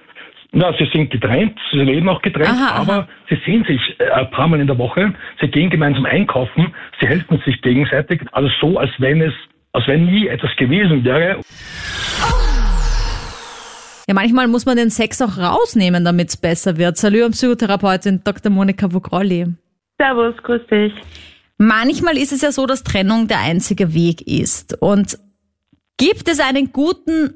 Na, 0.53 0.73
sie 0.79 0.89
sind 0.91 1.11
getrennt, 1.11 1.59
sie 1.71 1.77
leben 1.77 2.09
auch 2.09 2.21
getrennt, 2.21 2.49
aha, 2.49 2.81
aber 2.81 2.93
aha. 2.93 3.07
sie 3.29 3.37
sehen 3.45 3.65
sich 3.65 3.79
äh, 3.99 4.09
ein 4.09 4.31
paar 4.31 4.47
Mal 4.47 4.61
in 4.61 4.67
der 4.67 4.77
Woche, 4.77 5.13
sie 5.41 5.47
gehen 5.49 5.69
gemeinsam 5.69 6.05
einkaufen, 6.05 6.73
sie 6.99 7.07
helfen 7.07 7.41
sich 7.45 7.61
gegenseitig, 7.61 8.21
also 8.31 8.49
so, 8.61 8.77
als 8.79 8.89
wenn 8.97 9.21
es 9.21 9.33
als 9.77 9.87
wenn 9.87 10.05
nie 10.05 10.27
etwas 10.27 10.49
gewesen 10.57 11.03
wäre. 11.03 11.39
Ja, 14.07 14.13
manchmal 14.13 14.47
muss 14.47 14.65
man 14.65 14.77
den 14.77 14.89
Sex 14.89 15.21
auch 15.21 15.37
rausnehmen, 15.37 16.03
damit 16.03 16.29
es 16.29 16.37
besser 16.37 16.77
wird. 16.77 16.97
Salut 16.97 17.23
an 17.23 17.31
Psychotherapeutin 17.31 18.21
Dr. 18.23 18.51
Monika 18.51 18.91
Vogrolli. 18.91 19.47
Servus, 19.99 20.35
grüß 20.43 20.61
dich. 20.71 20.93
Manchmal 21.57 22.17
ist 22.17 22.31
es 22.31 22.41
ja 22.41 22.51
so, 22.51 22.65
dass 22.65 22.83
Trennung 22.83 23.27
der 23.27 23.39
einzige 23.39 23.93
Weg 23.93 24.21
ist. 24.25 24.81
Und 24.81 25.19
gibt 25.97 26.27
es 26.27 26.39
einen 26.39 26.71
guten 26.71 27.35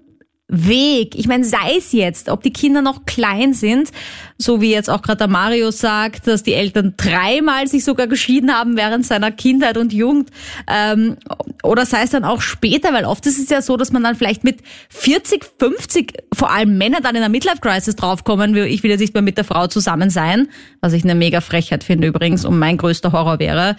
Weg. 0.52 1.16
Ich 1.16 1.28
meine, 1.28 1.46
sei 1.46 1.78
es 1.78 1.94
jetzt, 1.94 2.28
ob 2.28 2.44
die 2.44 2.52
Kinder 2.52 2.82
noch 2.82 3.06
klein 3.06 3.54
sind, 3.54 3.90
so 4.38 4.60
wie 4.60 4.72
jetzt 4.72 4.90
auch 4.90 5.02
gerade 5.02 5.20
der 5.20 5.28
Mario 5.30 5.72
sagt, 5.72 6.28
dass 6.28 6.44
die 6.44 6.54
Eltern 6.54 6.96
dreimal 6.98 7.68
sich 7.68 7.86
sogar 7.86 8.08
geschieden 8.08 8.54
haben 8.54 8.76
während 8.76 9.06
seiner 9.06 9.32
Kindheit 9.32 9.78
und 9.78 9.94
Jugend, 9.94 10.30
ähm, 10.68 11.16
oder 11.64 11.86
sei 11.86 12.04
es 12.04 12.10
dann 12.10 12.26
auch 12.26 12.42
später, 12.42 12.94
weil 12.94 13.06
oft 13.06 13.26
ist 13.26 13.40
es 13.40 13.50
ja 13.50 13.62
so, 13.62 13.78
dass 13.78 13.94
man 13.94 14.04
dann 14.04 14.16
vielleicht 14.16 14.44
mit 14.44 14.60
40, 14.90 15.46
50, 15.58 16.14
vor 16.34 16.52
allem 16.52 16.78
Männer 16.78 17.00
dann 17.00 17.16
in 17.16 17.22
der 17.22 17.30
Midlife-Crisis 17.30 17.96
draufkommen, 17.96 18.54
ich 18.56 18.84
will 18.84 18.92
jetzt 18.92 19.00
nicht 19.00 19.14
mehr 19.14 19.24
mit 19.24 19.38
der 19.38 19.46
Frau 19.46 19.68
zusammen 19.68 20.10
sein, 20.10 20.50
was 20.82 20.92
ich 20.92 21.06
eine 21.06 21.16
mega 21.16 21.40
Frechheit 21.40 21.86
finde 21.86 22.08
übrigens 22.08 22.44
und 22.44 22.60
mein 22.60 22.76
größter 22.76 23.14
Horror 23.14 23.40
wäre. 23.40 23.78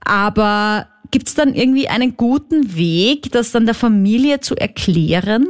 Aber 0.00 0.88
gibt 1.12 1.28
es 1.28 1.34
dann 1.34 1.54
irgendwie 1.54 1.88
einen 1.88 2.16
guten 2.16 2.74
Weg, 2.74 3.30
das 3.30 3.52
dann 3.52 3.66
der 3.66 3.74
Familie 3.74 4.40
zu 4.40 4.56
erklären? 4.56 5.46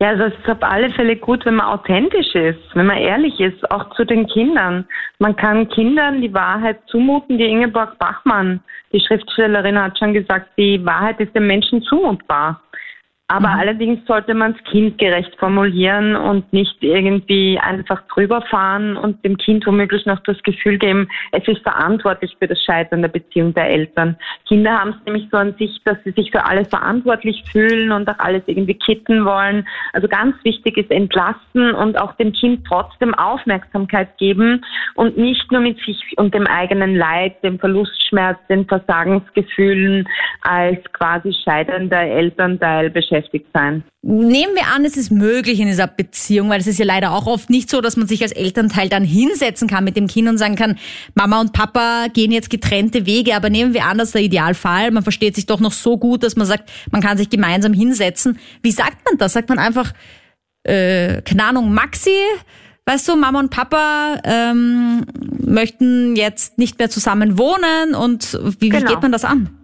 Ja, 0.00 0.08
also 0.08 0.24
es 0.24 0.34
ist 0.34 0.48
auf 0.48 0.62
alle 0.62 0.90
Fälle 0.90 1.16
gut, 1.16 1.44
wenn 1.44 1.56
man 1.56 1.66
authentisch 1.66 2.34
ist, 2.34 2.60
wenn 2.74 2.86
man 2.86 2.96
ehrlich 2.96 3.38
ist, 3.38 3.70
auch 3.70 3.94
zu 3.94 4.04
den 4.04 4.26
Kindern. 4.26 4.86
Man 5.18 5.36
kann 5.36 5.68
Kindern 5.68 6.22
die 6.22 6.32
Wahrheit 6.32 6.78
zumuten. 6.86 7.36
Die 7.36 7.44
Ingeborg 7.44 7.98
Bachmann, 7.98 8.60
die 8.92 9.00
Schriftstellerin, 9.00 9.80
hat 9.80 9.98
schon 9.98 10.14
gesagt, 10.14 10.48
die 10.56 10.84
Wahrheit 10.84 11.20
ist 11.20 11.34
dem 11.34 11.46
Menschen 11.46 11.82
zumutbar. 11.82 12.62
Aber 13.30 13.50
mhm. 13.50 13.60
allerdings 13.60 14.06
sollte 14.06 14.34
man 14.34 14.56
es 14.56 14.64
kindgerecht 14.72 15.36
formulieren 15.38 16.16
und 16.16 16.52
nicht 16.52 16.76
irgendwie 16.80 17.60
einfach 17.60 18.02
drüber 18.08 18.42
fahren 18.42 18.96
und 18.96 19.24
dem 19.24 19.36
Kind 19.36 19.64
womöglich 19.68 20.04
noch 20.04 20.18
das 20.24 20.42
Gefühl 20.42 20.78
geben, 20.78 21.08
es 21.30 21.46
ist 21.46 21.62
verantwortlich 21.62 22.36
für 22.40 22.48
das 22.48 22.60
Scheitern 22.60 23.02
der 23.02 23.08
Beziehung 23.08 23.54
der 23.54 23.70
Eltern. 23.70 24.16
Kinder 24.48 24.72
haben 24.72 24.90
es 24.98 25.06
nämlich 25.06 25.28
so 25.30 25.36
an 25.36 25.54
sich, 25.60 25.80
dass 25.84 25.96
sie 26.02 26.10
sich 26.10 26.32
für 26.32 26.44
alles 26.44 26.66
verantwortlich 26.70 27.44
fühlen 27.52 27.92
und 27.92 28.08
auch 28.08 28.18
alles 28.18 28.42
irgendwie 28.46 28.74
kitten 28.74 29.24
wollen. 29.24 29.64
Also 29.92 30.08
ganz 30.08 30.34
wichtig 30.42 30.76
ist 30.76 30.90
entlasten 30.90 31.72
und 31.72 32.00
auch 32.00 32.14
dem 32.16 32.32
Kind 32.32 32.66
trotzdem 32.66 33.14
Aufmerksamkeit 33.14 34.18
geben 34.18 34.64
und 34.96 35.16
nicht 35.16 35.52
nur 35.52 35.60
mit 35.60 35.78
sich 35.84 36.02
und 36.16 36.34
dem 36.34 36.48
eigenen 36.48 36.96
Leid, 36.96 37.40
dem 37.44 37.60
Verlustschmerz, 37.60 38.38
den 38.48 38.66
Versagensgefühlen 38.66 40.08
als 40.42 40.82
quasi 40.92 41.32
scheiternder 41.44 42.00
Elternteil 42.00 42.90
beschäftigen 42.90 43.19
beschäftigt 43.20 43.46
sein. 43.52 43.84
Nehmen 44.02 44.54
wir 44.54 44.66
an, 44.74 44.84
es 44.84 44.96
ist 44.96 45.10
möglich 45.10 45.60
in 45.60 45.66
dieser 45.66 45.86
Beziehung, 45.86 46.48
weil 46.48 46.60
es 46.60 46.66
ist 46.66 46.78
ja 46.78 46.84
leider 46.84 47.12
auch 47.12 47.26
oft 47.26 47.50
nicht 47.50 47.70
so, 47.70 47.80
dass 47.80 47.96
man 47.96 48.06
sich 48.06 48.22
als 48.22 48.32
Elternteil 48.32 48.88
dann 48.88 49.04
hinsetzen 49.04 49.68
kann 49.68 49.84
mit 49.84 49.96
dem 49.96 50.06
Kind 50.06 50.28
und 50.28 50.38
sagen 50.38 50.56
kann, 50.56 50.78
Mama 51.14 51.40
und 51.40 51.52
Papa 51.52 52.06
gehen 52.12 52.32
jetzt 52.32 52.50
getrennte 52.50 53.06
Wege, 53.06 53.36
aber 53.36 53.50
nehmen 53.50 53.74
wir 53.74 53.84
an, 53.84 53.98
das 53.98 54.08
ist 54.08 54.14
der 54.14 54.22
Idealfall, 54.22 54.90
man 54.90 55.02
versteht 55.02 55.34
sich 55.34 55.46
doch 55.46 55.60
noch 55.60 55.72
so 55.72 55.98
gut, 55.98 56.22
dass 56.22 56.36
man 56.36 56.46
sagt, 56.46 56.70
man 56.90 57.02
kann 57.02 57.18
sich 57.18 57.30
gemeinsam 57.30 57.72
hinsetzen. 57.72 58.38
Wie 58.62 58.72
sagt 58.72 59.04
man 59.04 59.18
das? 59.18 59.34
Sagt 59.34 59.48
man 59.48 59.58
einfach, 59.58 59.92
äh, 60.62 61.22
keine 61.22 61.44
Ahnung, 61.44 61.72
Maxi, 61.72 62.16
weißt 62.86 63.08
du, 63.08 63.16
Mama 63.16 63.38
und 63.38 63.50
Papa 63.50 64.20
ähm, 64.24 65.04
möchten 65.44 66.16
jetzt 66.16 66.58
nicht 66.58 66.78
mehr 66.78 66.90
zusammen 66.90 67.38
wohnen 67.38 67.94
und 67.94 68.38
wie, 68.60 68.68
genau. 68.68 68.82
wie 68.82 68.94
geht 68.94 69.02
man 69.02 69.12
das 69.12 69.24
an? 69.24 69.59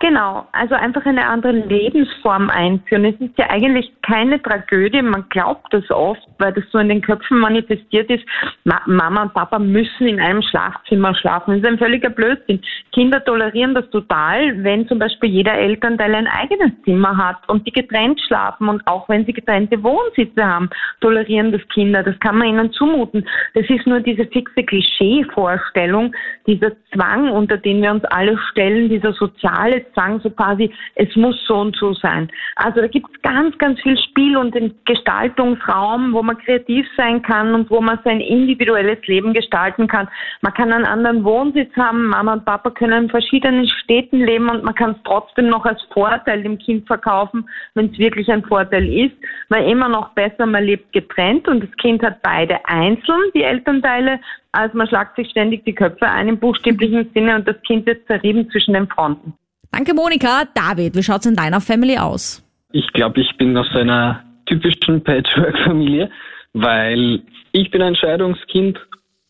Genau, 0.00 0.46
also 0.52 0.76
einfach 0.76 1.04
eine 1.06 1.26
andere 1.26 1.52
Lebensform 1.52 2.50
einführen. 2.50 3.04
Es 3.04 3.20
ist 3.20 3.36
ja 3.36 3.50
eigentlich 3.50 3.92
keine 4.02 4.40
Tragödie, 4.40 5.02
man 5.02 5.28
glaubt 5.28 5.72
das 5.74 5.90
oft, 5.90 6.27
weil 6.38 6.52
das 6.52 6.64
so 6.70 6.78
in 6.78 6.88
den 6.88 7.02
Köpfen 7.02 7.38
manifestiert 7.38 8.10
ist. 8.10 8.24
Ma 8.64 8.80
Mama 8.86 9.22
und 9.22 9.34
Papa 9.34 9.58
müssen 9.58 10.06
in 10.06 10.20
einem 10.20 10.42
Schlafzimmer 10.42 11.14
schlafen. 11.14 11.52
Das 11.52 11.62
ist 11.62 11.66
ein 11.66 11.78
völliger 11.78 12.10
Blödsinn. 12.10 12.60
Kinder 12.92 13.24
tolerieren 13.24 13.74
das 13.74 13.88
total, 13.90 14.62
wenn 14.62 14.86
zum 14.88 14.98
Beispiel 14.98 15.30
jeder 15.30 15.54
Elternteil 15.54 16.14
ein 16.14 16.26
eigenes 16.26 16.72
Zimmer 16.84 17.16
hat 17.16 17.48
und 17.48 17.66
die 17.66 17.72
getrennt 17.72 18.20
schlafen 18.26 18.68
und 18.68 18.86
auch 18.86 19.08
wenn 19.08 19.24
sie 19.24 19.32
getrennte 19.32 19.82
Wohnsitze 19.82 20.44
haben, 20.44 20.70
tolerieren 21.00 21.52
das 21.52 21.66
Kinder. 21.68 22.02
Das 22.02 22.18
kann 22.20 22.38
man 22.38 22.48
ihnen 22.48 22.72
zumuten. 22.72 23.26
Das 23.54 23.68
ist 23.68 23.86
nur 23.86 24.00
diese 24.00 24.26
fixe 24.26 24.62
Klischeevorstellung, 24.62 26.14
dieser 26.46 26.72
Zwang, 26.92 27.30
unter 27.30 27.56
den 27.56 27.82
wir 27.82 27.90
uns 27.90 28.04
alle 28.06 28.38
stellen, 28.50 28.88
dieser 28.88 29.12
soziale 29.12 29.84
sagen 29.94 30.20
so 30.20 30.30
quasi, 30.30 30.72
es 30.94 31.14
muss 31.16 31.36
so 31.46 31.56
und 31.56 31.76
so 31.76 31.92
sein. 31.94 32.30
Also 32.56 32.80
da 32.80 32.86
gibt 32.86 33.06
es 33.14 33.22
ganz, 33.22 33.56
ganz 33.58 33.80
viel 33.80 33.98
Spiel 33.98 34.36
und 34.36 34.54
den 34.54 34.74
Gestaltungsraum, 34.84 36.12
wo 36.12 36.22
man 36.28 36.38
kreativ 36.38 36.86
sein 36.96 37.22
kann 37.22 37.54
und 37.54 37.70
wo 37.70 37.80
man 37.80 37.98
sein 38.04 38.20
individuelles 38.20 39.04
Leben 39.06 39.32
gestalten 39.34 39.88
kann. 39.88 40.08
Man 40.42 40.54
kann 40.54 40.72
einen 40.72 40.84
anderen 40.84 41.24
Wohnsitz 41.24 41.74
haben, 41.76 42.06
Mama 42.06 42.34
und 42.34 42.44
Papa 42.44 42.70
können 42.70 43.04
in 43.04 43.10
verschiedenen 43.10 43.66
Städten 43.68 44.20
leben 44.20 44.48
und 44.48 44.62
man 44.62 44.74
kann 44.74 44.92
es 44.92 44.98
trotzdem 45.04 45.48
noch 45.48 45.64
als 45.64 45.82
Vorteil 45.92 46.42
dem 46.42 46.58
Kind 46.58 46.86
verkaufen, 46.86 47.48
wenn 47.74 47.90
es 47.90 47.98
wirklich 47.98 48.30
ein 48.30 48.44
Vorteil 48.44 48.86
ist, 48.86 49.16
weil 49.48 49.68
immer 49.68 49.88
noch 49.88 50.10
besser, 50.10 50.46
man 50.46 50.64
lebt 50.64 50.92
getrennt 50.92 51.48
und 51.48 51.64
das 51.64 51.76
Kind 51.78 52.02
hat 52.02 52.22
beide 52.22 52.64
einzeln, 52.66 53.32
die 53.34 53.42
Elternteile, 53.42 54.20
als 54.52 54.72
man 54.74 54.86
schlagt 54.86 55.16
sich 55.16 55.30
ständig 55.30 55.64
die 55.64 55.74
Köpfe 55.74 56.06
ein 56.06 56.28
im 56.28 56.38
buchstäblichen 56.38 57.10
Sinne 57.14 57.36
und 57.36 57.48
das 57.48 57.56
Kind 57.66 57.88
ist 57.88 58.06
zerrieben 58.06 58.48
zwischen 58.50 58.74
den 58.74 58.86
Fronten. 58.88 59.32
Danke, 59.72 59.94
Monika. 59.94 60.44
David, 60.54 60.96
wie 60.96 61.02
schaut's 61.02 61.26
in 61.26 61.36
deiner 61.36 61.60
Family 61.60 61.98
aus? 61.98 62.44
Ich 62.72 62.86
glaube, 62.92 63.20
ich 63.20 63.36
bin 63.36 63.56
aus 63.56 63.68
einer 63.74 64.22
typischen 64.48 65.02
Patchwork-Familie, 65.02 66.10
weil 66.52 67.22
ich 67.52 67.70
bin 67.70 67.82
ein 67.82 67.96
Scheidungskind 67.96 68.78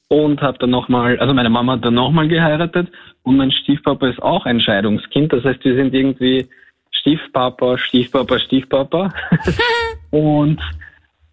und 0.09 0.40
habe 0.40 0.59
dann 0.59 0.70
nochmal, 0.70 1.18
also 1.18 1.35
meine 1.35 1.50
Mama 1.50 1.74
hat 1.74 1.85
dann 1.85 1.94
nochmal 1.94 2.28
geheiratet 2.28 2.88
und 3.22 3.37
mein 3.37 3.52
Stiefpapa 3.52 4.09
ist 4.09 4.22
auch 4.22 4.46
ein 4.46 4.61
Scheidungskind. 4.61 5.33
Das 5.33 5.44
heißt, 5.44 5.64
wir 5.64 5.74
sind 5.74 5.94
irgendwie 5.94 6.46
Stiefpapa, 6.90 7.78
Stiefpapa, 7.78 8.38
Stiefpapa. 8.38 9.12
und 10.11 10.61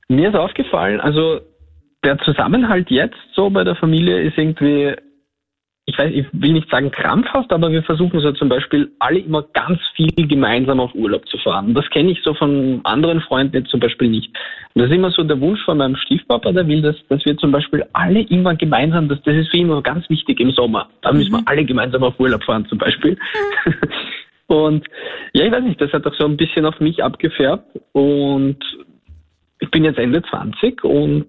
mir 0.07 0.29
ist 0.29 0.35
aufgefallen, 0.35 0.99
also 0.99 1.39
der 2.03 2.17
Zusammenhalt 2.19 2.91
jetzt 2.91 3.17
so 3.33 3.49
bei 3.49 3.63
der 3.63 3.75
Familie 3.75 4.21
ist 4.21 4.37
irgendwie 4.37 4.95
ich 5.87 5.97
weiß, 5.99 6.11
ich 6.13 6.25
will 6.31 6.53
nicht 6.53 6.69
sagen 6.71 6.89
krampfhaft, 6.89 7.53
aber 7.53 7.71
wir 7.71 7.83
versuchen 7.83 8.19
so 8.19 8.31
zum 8.31 8.49
Beispiel 8.49 8.91
alle 8.97 9.19
immer 9.19 9.43
ganz 9.53 9.79
viel 9.95 10.27
gemeinsam 10.27 10.79
auf 10.79 10.95
Urlaub 10.95 11.27
zu 11.29 11.37
fahren. 11.37 11.75
Das 11.75 11.87
kenne 11.91 12.11
ich 12.11 12.21
so 12.23 12.33
von 12.33 12.81
anderen 12.83 13.21
Freunden 13.21 13.55
jetzt 13.55 13.69
zum 13.69 13.79
Beispiel 13.79 14.09
nicht. 14.09 14.29
Und 14.73 14.81
das 14.81 14.89
ist 14.89 14.95
immer 14.95 15.11
so 15.11 15.23
der 15.23 15.39
Wunsch 15.39 15.63
von 15.63 15.77
meinem 15.77 15.95
Stiefpapa, 15.95 16.51
der 16.53 16.67
will, 16.67 16.81
dass, 16.81 16.95
dass 17.07 17.23
wir 17.23 17.37
zum 17.37 17.51
Beispiel 17.51 17.85
alle 17.93 18.21
immer 18.21 18.55
gemeinsam, 18.55 19.07
das, 19.07 19.21
das 19.21 19.35
ist 19.35 19.49
für 19.51 19.57
ihn 19.57 19.67
immer 19.67 19.83
ganz 19.83 20.09
wichtig 20.09 20.39
im 20.39 20.51
Sommer. 20.51 20.89
Da 21.01 21.13
müssen 21.13 21.31
wir 21.31 21.39
mhm. 21.39 21.47
alle 21.47 21.63
gemeinsam 21.65 22.01
auf 22.01 22.19
Urlaub 22.19 22.43
fahren 22.43 22.65
zum 22.65 22.79
Beispiel. 22.79 23.15
und 24.47 24.87
ja, 25.33 25.45
ich 25.45 25.51
weiß 25.51 25.63
nicht, 25.63 25.79
das 25.79 25.93
hat 25.93 26.07
auch 26.07 26.15
so 26.15 26.25
ein 26.25 26.37
bisschen 26.37 26.65
auf 26.65 26.79
mich 26.79 27.03
abgefärbt 27.03 27.79
und 27.91 28.57
ich 29.59 29.69
bin 29.69 29.83
jetzt 29.83 29.99
Ende 29.99 30.23
20 30.23 30.83
und 30.83 31.25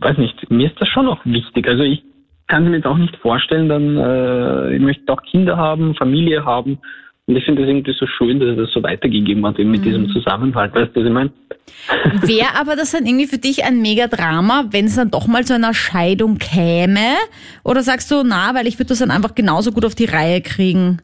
weiß 0.00 0.18
nicht, 0.18 0.50
mir 0.50 0.66
ist 0.66 0.78
das 0.80 0.88
schon 0.88 1.08
auch 1.08 1.24
wichtig. 1.24 1.66
Also 1.66 1.82
ich 1.82 2.02
kann 2.50 2.64
mir 2.64 2.76
jetzt 2.76 2.86
auch 2.86 2.98
nicht 2.98 3.16
vorstellen, 3.16 3.68
dann, 3.68 3.96
äh, 3.96 4.74
ich 4.74 4.82
möchte 4.82 5.10
auch 5.12 5.22
Kinder 5.22 5.56
haben, 5.56 5.94
Familie 5.94 6.44
haben. 6.44 6.78
Und 7.26 7.36
ich 7.36 7.44
finde 7.44 7.62
es 7.62 7.68
irgendwie 7.68 7.94
so 7.96 8.06
schön, 8.06 8.40
dass 8.40 8.50
es 8.50 8.56
das 8.56 8.72
so 8.72 8.82
weitergegeben 8.82 9.46
hat, 9.46 9.58
eben 9.58 9.70
mit 9.70 9.82
mhm. 9.82 9.84
diesem 9.84 10.08
Zusammenhalt. 10.10 10.74
Weißt 10.74 10.94
du, 10.94 11.00
was 11.00 11.06
ich 11.06 11.12
meine? 11.12 11.30
Wäre 12.26 12.58
aber 12.58 12.74
das 12.74 12.90
dann 12.90 13.06
irgendwie 13.06 13.28
für 13.28 13.38
dich 13.38 13.64
ein 13.64 13.80
Megadrama, 13.80 14.64
wenn 14.70 14.86
es 14.86 14.96
dann 14.96 15.12
doch 15.12 15.28
mal 15.28 15.44
zu 15.44 15.54
einer 15.54 15.72
Scheidung 15.72 16.38
käme? 16.38 17.14
Oder 17.62 17.82
sagst 17.82 18.10
du, 18.10 18.24
na, 18.24 18.54
weil 18.54 18.66
ich 18.66 18.78
würde 18.78 18.88
das 18.88 18.98
dann 18.98 19.12
einfach 19.12 19.36
genauso 19.36 19.70
gut 19.70 19.84
auf 19.84 19.94
die 19.94 20.06
Reihe 20.06 20.40
kriegen? 20.40 21.00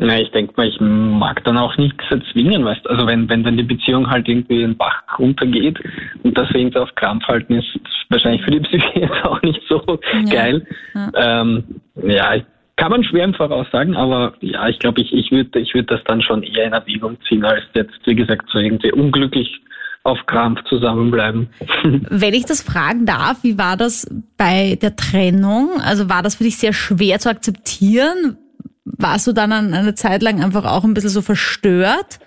Na, 0.00 0.20
ich 0.20 0.30
denke 0.30 0.54
mal, 0.56 0.68
ich 0.68 0.78
mag 0.80 1.42
dann 1.42 1.58
auch 1.58 1.76
nichts 1.76 2.04
erzwingen, 2.08 2.64
weißt 2.64 2.88
Also 2.88 3.04
wenn, 3.08 3.28
wenn 3.28 3.42
dann 3.42 3.56
die 3.56 3.64
Beziehung 3.64 4.08
halt 4.08 4.28
irgendwie 4.28 4.62
in 4.62 4.70
den 4.70 4.76
Bach 4.76 5.02
runtergeht 5.18 5.80
und 6.22 6.38
das 6.38 6.48
irgendwie 6.52 6.78
auf 6.78 6.94
Krampf 6.94 7.24
halten 7.26 7.54
ist, 7.54 7.74
ist 7.74 8.06
wahrscheinlich 8.08 8.42
für 8.42 8.52
die 8.52 8.60
Psyche 8.60 8.92
jetzt 9.00 9.24
auch 9.24 9.42
nicht 9.42 9.60
so 9.68 9.82
ja. 10.12 10.30
geil. 10.30 10.66
Ja. 10.94 11.40
Ähm, 11.40 11.64
ja, 12.00 12.36
kann 12.76 12.92
man 12.92 13.02
schwer 13.02 13.24
im 13.24 13.34
Voraus 13.34 13.66
sagen, 13.72 13.96
aber 13.96 14.34
ja, 14.40 14.68
ich 14.68 14.78
glaube, 14.78 15.00
ich, 15.00 15.12
ich 15.12 15.32
würde 15.32 15.58
ich 15.58 15.74
würd 15.74 15.90
das 15.90 16.00
dann 16.04 16.22
schon 16.22 16.44
eher 16.44 16.66
in 16.66 16.72
Erwägung 16.72 17.16
ziehen, 17.28 17.44
als 17.44 17.64
jetzt, 17.74 17.98
wie 18.04 18.14
gesagt, 18.14 18.48
so 18.52 18.60
irgendwie 18.60 18.92
unglücklich 18.92 19.60
auf 20.04 20.24
Krampf 20.26 20.62
zusammenbleiben. 20.68 21.48
Wenn 21.82 22.34
ich 22.34 22.44
das 22.44 22.62
fragen 22.62 23.04
darf, 23.04 23.42
wie 23.42 23.58
war 23.58 23.76
das 23.76 24.08
bei 24.36 24.78
der 24.80 24.94
Trennung? 24.94 25.80
Also 25.84 26.08
war 26.08 26.22
das 26.22 26.36
für 26.36 26.44
dich 26.44 26.56
sehr 26.56 26.72
schwer 26.72 27.18
zu 27.18 27.30
akzeptieren? 27.30 28.38
Warst 28.96 29.26
du 29.26 29.32
dann 29.32 29.52
eine 29.52 29.94
Zeit 29.94 30.22
lang 30.22 30.42
einfach 30.42 30.64
auch 30.64 30.84
ein 30.84 30.94
bisschen 30.94 31.10
so 31.10 31.22
verstört? 31.22 32.18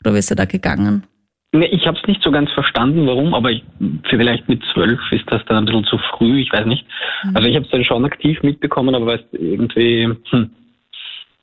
Oder 0.00 0.12
bist 0.12 0.30
du 0.30 0.34
da 0.34 0.44
gegangen? 0.44 1.04
Nee, 1.52 1.66
ich 1.66 1.86
habe 1.86 1.98
es 2.00 2.06
nicht 2.06 2.22
so 2.22 2.30
ganz 2.30 2.50
verstanden, 2.52 3.06
warum, 3.08 3.34
aber 3.34 3.50
ich, 3.50 3.64
vielleicht 4.08 4.48
mit 4.48 4.62
zwölf 4.72 5.00
ist 5.10 5.24
das 5.26 5.44
dann 5.46 5.56
ein 5.56 5.64
bisschen 5.64 5.84
zu 5.84 5.98
früh, 5.98 6.40
ich 6.40 6.52
weiß 6.52 6.66
nicht. 6.66 6.86
Mhm. 7.24 7.36
Also 7.36 7.48
ich 7.48 7.56
habe 7.56 7.64
es 7.64 7.70
dann 7.72 7.84
schon 7.84 8.04
aktiv 8.04 8.40
mitbekommen, 8.42 8.94
aber 8.94 9.06
weißt 9.06 9.24
irgendwie, 9.32 10.14
hm, 10.30 10.50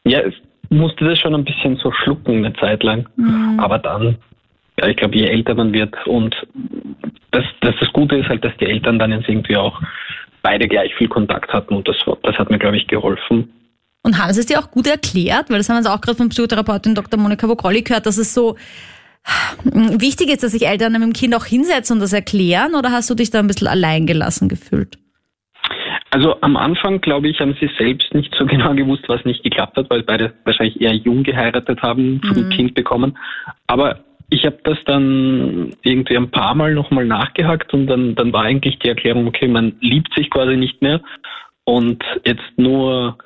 ja, 0.06 0.22
es 0.22 0.34
musste 0.70 1.04
das 1.04 1.20
schon 1.20 1.36
ein 1.36 1.44
bisschen 1.44 1.76
so 1.78 1.92
schlucken 1.92 2.38
eine 2.38 2.54
Zeit 2.54 2.84
lang. 2.84 3.08
Mhm. 3.18 3.60
Aber 3.60 3.80
dann, 3.80 4.18
ja, 4.80 4.88
ich 4.88 4.96
glaube, 4.96 5.18
je 5.18 5.26
älter 5.26 5.56
man 5.56 5.74
wird 5.74 5.94
und 6.08 6.36
das, 7.32 7.44
das, 7.60 7.76
das 7.80 7.92
Gute 7.92 8.16
ist 8.16 8.30
halt, 8.30 8.46
dass 8.46 8.56
die 8.58 8.66
Eltern 8.66 9.00
dann 9.00 9.12
jetzt 9.12 9.28
irgendwie 9.28 9.58
auch 9.58 9.82
beide 10.42 10.70
gleich 10.70 10.96
viel 10.96 11.10
Kontakt 11.10 11.52
hatten 11.52 11.76
und 11.76 11.88
das, 11.88 11.98
das 12.24 12.38
hat 12.38 12.50
mir, 12.50 12.60
glaube 12.60 12.78
ich, 12.78 12.88
geholfen. 12.88 13.52
Und 14.08 14.18
haben 14.18 14.32
sie 14.32 14.40
es 14.40 14.46
dir 14.46 14.58
auch 14.60 14.72
gut 14.72 14.88
erklärt? 14.88 15.50
Weil 15.50 15.58
das 15.58 15.68
haben 15.68 15.84
wir 15.84 15.94
auch 15.94 16.00
gerade 16.00 16.16
von 16.18 16.30
Psychotherapeutin 16.30 16.96
Dr. 16.96 17.20
Monika 17.20 17.50
Vogrolli 17.50 17.82
gehört, 17.82 18.06
dass 18.06 18.18
es 18.18 18.34
so 18.34 18.56
hm, 19.64 20.00
wichtig 20.00 20.30
ist, 20.30 20.44
dass 20.44 20.54
sich 20.54 20.66
Eltern 20.66 20.94
mit 20.94 21.02
dem 21.02 21.12
Kind 21.12 21.36
auch 21.36 21.44
hinsetzen 21.44 21.98
und 21.98 22.00
das 22.00 22.14
erklären? 22.14 22.74
Oder 22.76 22.92
hast 22.94 23.10
du 23.10 23.16
dich 23.16 23.32
da 23.32 23.40
ein 23.40 23.48
bisschen 23.48 23.68
alleingelassen 23.68 24.48
gefühlt? 24.48 24.98
Also 26.12 26.40
am 26.40 26.56
Anfang, 26.56 27.02
glaube 27.02 27.28
ich, 27.28 27.42
haben 27.42 27.58
sie 27.60 27.70
selbst 27.78 28.14
nicht 28.14 28.34
so 28.40 28.46
genau 28.46 28.74
gewusst, 28.76 29.04
was 29.08 29.26
nicht 29.26 29.44
geklappt 29.44 29.76
hat, 29.76 29.90
weil 29.90 30.04
beide 30.04 30.34
wahrscheinlich 30.46 30.80
eher 30.80 30.94
jung 30.94 31.24
geheiratet 31.24 31.82
haben, 31.82 32.22
schon 32.24 32.38
mhm. 32.38 32.46
ein 32.46 32.50
Kind 32.56 32.76
bekommen. 32.76 33.18
Aber 33.68 34.06
ich 34.30 34.46
habe 34.46 34.60
das 34.64 34.78
dann 34.86 35.76
irgendwie 35.84 36.16
ein 36.16 36.32
paar 36.32 36.56
Mal 36.56 36.74
nochmal 36.74 37.04
nachgehakt 37.04 37.74
und 37.74 37.88
dann, 37.88 38.16
dann 38.16 38.32
war 38.32 38.44
eigentlich 38.44 38.80
die 38.80 38.88
Erklärung, 38.88 39.28
okay, 39.28 39.50
man 39.50 39.76
liebt 39.82 40.14
sich 40.16 40.30
quasi 40.30 40.56
nicht 40.56 40.82
mehr 40.82 41.02
und 41.66 42.02
jetzt 42.24 42.56
nur 42.56 43.18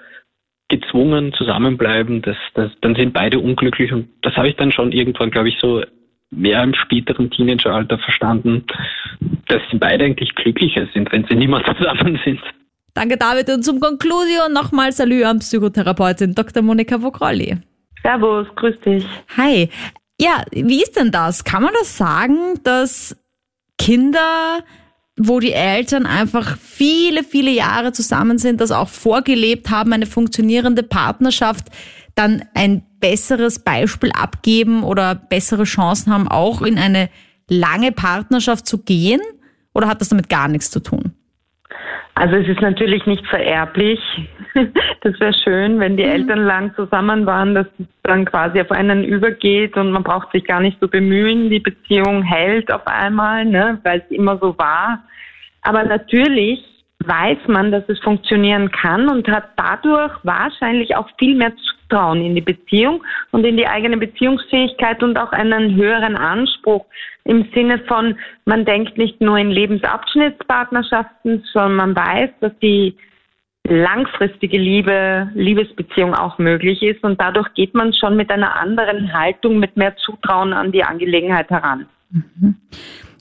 gezwungen 0.72 1.34
zusammenbleiben, 1.34 2.24
das, 2.24 2.38
das, 2.56 2.72
dann 2.82 2.96
sind 2.96 3.14
beide 3.14 3.38
unglücklich 3.40 3.92
und 3.94 4.08
das 4.24 4.36
habe 4.36 4.50
ich 4.50 4.56
dann 4.56 4.72
schon 4.72 4.92
irgendwann, 4.92 5.30
glaube 5.30 5.50
ich, 5.50 5.60
so 5.60 5.84
mehr 6.32 6.64
im 6.64 6.74
späteren 6.74 7.30
Teenageralter 7.30 8.00
verstanden, 8.00 8.66
dass 9.48 9.62
sie 9.70 9.78
beide 9.78 10.06
eigentlich 10.06 10.34
glücklicher 10.34 10.88
sind, 10.94 11.12
wenn 11.12 11.26
sie 11.26 11.36
nicht 11.42 11.50
mehr 11.50 11.64
zusammen 11.78 12.20
sind. 12.26 12.40
Danke 12.94 13.18
David 13.18 13.50
und 13.50 13.64
zum 13.64 13.80
Konklusion 13.80 14.52
nochmal 14.54 14.92
Salü 14.92 15.24
an 15.24 15.40
Psychotherapeutin 15.40 16.34
Dr. 16.34 16.64
Monika 16.64 17.02
Vogrolli. 17.02 17.58
Servus, 18.02 18.48
grüß 18.56 18.80
dich. 18.82 19.06
Hi. 19.38 19.70
Ja, 20.20 20.44
wie 20.52 20.82
ist 20.82 20.98
denn 20.98 21.12
das? 21.12 21.44
Kann 21.44 21.64
man 21.64 21.74
das 21.80 21.98
sagen, 21.98 22.60
dass 22.64 23.16
Kinder 23.78 24.60
wo 25.28 25.40
die 25.40 25.54
Eltern 25.54 26.06
einfach 26.06 26.58
viele, 26.58 27.24
viele 27.24 27.52
Jahre 27.52 27.92
zusammen 27.92 28.38
sind, 28.38 28.62
das 28.62 28.72
auch 28.72 28.90
vorgelebt 28.90 29.70
haben, 29.70 29.94
eine 29.94 30.06
funktionierende 30.06 30.84
Partnerschaft, 30.84 31.68
dann 32.16 32.44
ein 32.54 32.84
besseres 33.00 33.60
Beispiel 33.60 34.12
abgeben 34.12 34.84
oder 34.84 35.16
bessere 35.16 35.64
Chancen 35.64 36.12
haben, 36.14 36.28
auch 36.28 36.62
in 36.62 36.78
eine 36.78 37.10
lange 37.48 37.92
Partnerschaft 37.92 38.66
zu 38.66 38.80
gehen? 38.80 39.22
Oder 39.74 39.88
hat 39.88 40.02
das 40.02 40.10
damit 40.10 40.30
gar 40.30 40.48
nichts 40.48 40.72
zu 40.72 40.80
tun? 40.80 41.14
Also 42.16 42.36
es 42.36 42.48
ist 42.48 42.62
natürlich 42.62 43.06
nicht 43.06 43.26
vererblich. 43.28 44.00
Das 45.04 45.20
wäre 45.20 45.34
schön, 45.34 45.80
wenn 45.80 45.98
die 45.98 46.04
mhm. 46.04 46.12
Eltern 46.12 46.46
lang 46.46 46.76
zusammen 46.76 47.26
waren, 47.26 47.56
dass 47.56 47.66
es 47.80 47.88
dann 48.04 48.26
quasi 48.26 48.62
auf 48.62 48.70
einen 48.70 49.04
übergeht 49.04 49.76
und 49.78 49.92
man 49.92 50.04
braucht 50.04 50.32
sich 50.32 50.44
gar 50.44 50.60
nicht 50.60 50.78
so 50.80 50.88
bemühen. 50.88 51.50
Die 51.50 51.60
Beziehung 51.60 52.22
hält 52.22 52.72
auf 52.72 52.86
einmal, 52.86 53.46
ne, 53.46 53.80
weil 53.84 54.04
es 54.06 54.16
immer 54.16 54.38
so 54.38 54.56
war. 54.60 55.02
Aber 55.64 55.84
natürlich 55.84 56.60
weiß 57.06 57.40
man, 57.48 57.72
dass 57.72 57.84
es 57.88 58.00
funktionieren 58.00 58.72
kann 58.72 59.10
und 59.10 59.28
hat 59.28 59.50
dadurch 59.56 60.14
wahrscheinlich 60.24 60.96
auch 60.96 61.08
viel 61.18 61.36
mehr 61.36 61.54
Zutrauen 61.56 62.22
in 62.24 62.36
die 62.36 62.42
Beziehung 62.42 63.04
und 63.32 63.44
in 63.44 63.58
die 63.58 63.68
eigene 63.68 63.98
Beziehungsfähigkeit 63.98 65.02
und 65.02 65.18
auch 65.18 65.32
einen 65.32 65.76
höheren 65.76 66.16
Anspruch 66.16 66.86
im 67.24 67.48
Sinne 67.54 67.80
von, 67.88 68.18
man 68.46 68.66
denkt 68.66 68.98
nicht 68.98 69.22
nur 69.22 69.38
in 69.38 69.52
Lebensabschnittspartnerschaften, 69.52 71.44
sondern 71.54 71.76
man 71.76 71.96
weiß, 71.96 72.30
dass 72.40 72.52
die 72.62 72.98
langfristige 73.68 74.58
Liebe, 74.58 75.30
Liebesbeziehung 75.36 76.16
auch 76.16 76.40
möglich 76.40 76.82
ist 76.82 77.04
und 77.04 77.22
dadurch 77.22 77.54
geht 77.54 77.76
man 77.76 77.94
schon 77.94 78.18
mit 78.18 78.32
einer 78.32 78.56
anderen 78.56 79.14
Haltung, 79.14 79.60
mit 79.60 79.78
mehr 79.78 79.96
Zutrauen 79.98 80.54
an 80.54 80.72
die 80.72 80.84
Angelegenheit 80.84 81.50
heran. 81.50 81.86
Mhm. 82.10 82.56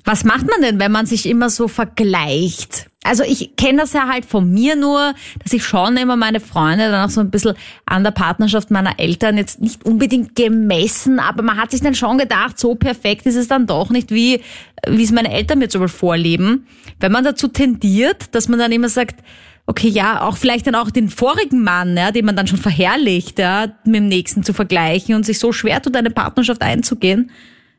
Was 0.05 0.25
macht 0.25 0.47
man 0.47 0.63
denn, 0.63 0.81
wenn 0.81 0.93
man 0.93 1.07
sich 1.07 1.27
immer 1.27 1.51
so 1.51 1.69
vergleicht? 1.69 2.91
Also 3.03 3.23
ich 3.23 3.57
kenne 3.57 3.79
das 3.79 3.95
ja 3.95 4.09
halt 4.09 4.27
von 4.27 4.51
mir 4.53 4.77
nur, 4.77 5.15
dass 5.43 5.55
ich 5.55 5.65
schon 5.65 5.97
immer 5.97 6.17
meine 6.17 6.39
Freunde 6.39 6.91
dann 6.91 7.07
auch 7.07 7.11
so 7.11 7.21
ein 7.21 7.31
bisschen 7.31 7.57
an 7.87 8.05
der 8.05 8.11
Partnerschaft 8.11 8.71
meiner 8.71 8.99
Eltern 8.99 9.39
jetzt 9.39 9.61
nicht 9.61 9.87
unbedingt 9.87 10.37
gemessen, 10.37 11.19
aber 11.19 11.43
man 11.43 11.57
hat 11.57 11.71
sich 11.71 11.81
dann 11.81 11.95
schon 11.95 12.19
gedacht, 12.19 12.59
so 12.59 12.75
perfekt 12.75 13.25
ist 13.25 13.37
es 13.37 13.49
dann 13.49 13.67
doch 13.67 13.89
nicht, 13.89 14.11
wie, 14.11 14.43
wie 14.87 15.03
es 15.03 15.13
meine 15.13 15.33
Eltern 15.33 15.61
mir 15.61 15.71
zum 15.71 15.81
Beispiel 15.81 15.99
vorleben. 15.99 16.67
Wenn 16.99 17.13
man 17.13 17.25
dazu 17.25 17.49
tendiert, 17.49 18.35
dass 18.35 18.49
man 18.49 18.59
dann 18.59 18.73
immer 18.73 18.91
sagt, 18.91 19.25
okay, 19.65 19.89
ja, 19.89 20.21
auch 20.23 20.37
vielleicht 20.37 20.67
dann 20.67 20.75
auch 20.75 20.91
den 20.91 21.09
vorigen 21.09 21.63
Mann, 21.63 21.97
ja, 21.97 22.11
den 22.11 22.27
man 22.27 22.37
dann 22.37 22.49
schon 22.49 22.59
verherrlicht, 22.59 23.39
ja, 23.39 23.69
mit 23.85 23.97
dem 23.97 24.09
nächsten 24.09 24.43
zu 24.43 24.53
vergleichen 24.53 25.15
und 25.15 25.25
sich 25.25 25.39
so 25.39 25.53
schwer 25.53 25.81
tut, 25.81 25.97
eine 25.97 26.11
Partnerschaft 26.11 26.61
einzugehen. 26.61 27.31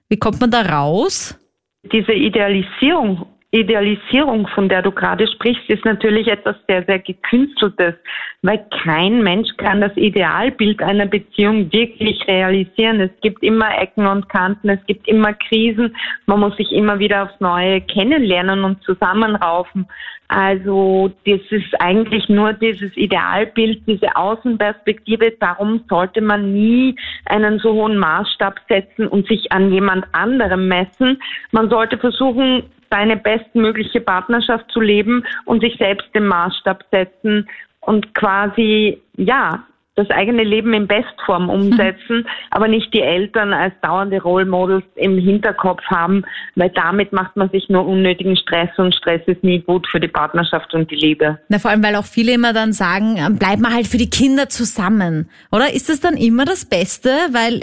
Wie 0.09 0.17
kommt 0.17 0.39
man 0.41 0.49
da 0.49 0.61
raus? 0.61 1.35
Diese 1.83 2.13
Idealisierung, 2.13 3.25
Idealisierung, 3.53 4.47
von 4.47 4.69
der 4.69 4.81
du 4.81 4.91
gerade 4.91 5.27
sprichst, 5.27 5.67
ist 5.67 5.83
natürlich 5.83 6.27
etwas 6.27 6.55
sehr, 6.67 6.85
sehr 6.85 6.99
gekünsteltes, 6.99 7.95
weil 8.43 8.65
kein 8.83 9.23
Mensch 9.23 9.49
kann 9.57 9.81
das 9.81 9.95
Idealbild 9.97 10.81
einer 10.81 11.05
Beziehung 11.05 11.71
wirklich 11.73 12.25
realisieren. 12.27 13.01
Es 13.01 13.11
gibt 13.21 13.43
immer 13.43 13.77
Ecken 13.77 14.07
und 14.07 14.29
Kanten, 14.29 14.69
es 14.69 14.85
gibt 14.85 15.05
immer 15.07 15.33
Krisen, 15.33 15.95
man 16.27 16.39
muss 16.39 16.55
sich 16.55 16.71
immer 16.71 16.99
wieder 16.99 17.23
aufs 17.23 17.39
Neue 17.41 17.81
kennenlernen 17.81 18.63
und 18.63 18.81
zusammenraufen. 18.83 19.85
Also 20.31 21.11
das 21.25 21.41
ist 21.49 21.81
eigentlich 21.81 22.29
nur 22.29 22.53
dieses 22.53 22.95
Idealbild, 22.95 23.85
diese 23.85 24.15
Außenperspektive. 24.15 25.33
Darum 25.41 25.83
sollte 25.89 26.21
man 26.21 26.53
nie 26.53 26.95
einen 27.25 27.59
so 27.59 27.73
hohen 27.73 27.97
Maßstab 27.97 28.55
setzen 28.69 29.07
und 29.07 29.27
sich 29.27 29.51
an 29.51 29.73
jemand 29.73 30.05
anderem 30.13 30.69
messen. 30.69 31.21
Man 31.51 31.69
sollte 31.69 31.97
versuchen, 31.97 32.63
seine 32.89 33.17
bestmögliche 33.17 33.99
Partnerschaft 33.99 34.71
zu 34.71 34.79
leben 34.79 35.25
und 35.43 35.61
sich 35.61 35.75
selbst 35.75 36.07
den 36.15 36.27
Maßstab 36.27 36.85
setzen 36.91 37.49
und 37.81 38.15
quasi, 38.15 39.01
ja, 39.17 39.65
das 39.95 40.09
eigene 40.09 40.43
Leben 40.43 40.73
in 40.73 40.87
Bestform 40.87 41.49
umsetzen, 41.49 42.27
aber 42.49 42.67
nicht 42.67 42.93
die 42.93 43.01
Eltern 43.01 43.53
als 43.53 43.73
dauernde 43.81 44.21
Role 44.21 44.45
Models 44.45 44.85
im 44.95 45.17
Hinterkopf 45.17 45.81
haben, 45.87 46.23
weil 46.55 46.69
damit 46.69 47.11
macht 47.11 47.35
man 47.35 47.49
sich 47.49 47.67
nur 47.69 47.85
unnötigen 47.85 48.37
Stress 48.37 48.69
und 48.77 48.95
Stress 48.95 49.21
ist 49.25 49.43
nie 49.43 49.59
gut 49.59 49.87
für 49.91 49.99
die 49.99 50.07
Partnerschaft 50.07 50.73
und 50.73 50.89
die 50.91 50.95
Liebe. 50.95 51.39
Na, 51.49 51.59
vor 51.59 51.71
allem, 51.71 51.83
weil 51.83 51.95
auch 51.95 52.05
viele 52.05 52.33
immer 52.33 52.53
dann 52.53 52.73
sagen, 52.73 53.17
ähm, 53.17 53.37
bleib 53.37 53.59
mal 53.59 53.73
halt 53.73 53.87
für 53.87 53.97
die 53.97 54.09
Kinder 54.09 54.49
zusammen. 54.49 55.29
Oder 55.51 55.73
ist 55.73 55.89
das 55.89 55.99
dann 55.99 56.15
immer 56.15 56.45
das 56.45 56.65
Beste? 56.65 57.09
Weil, 57.31 57.61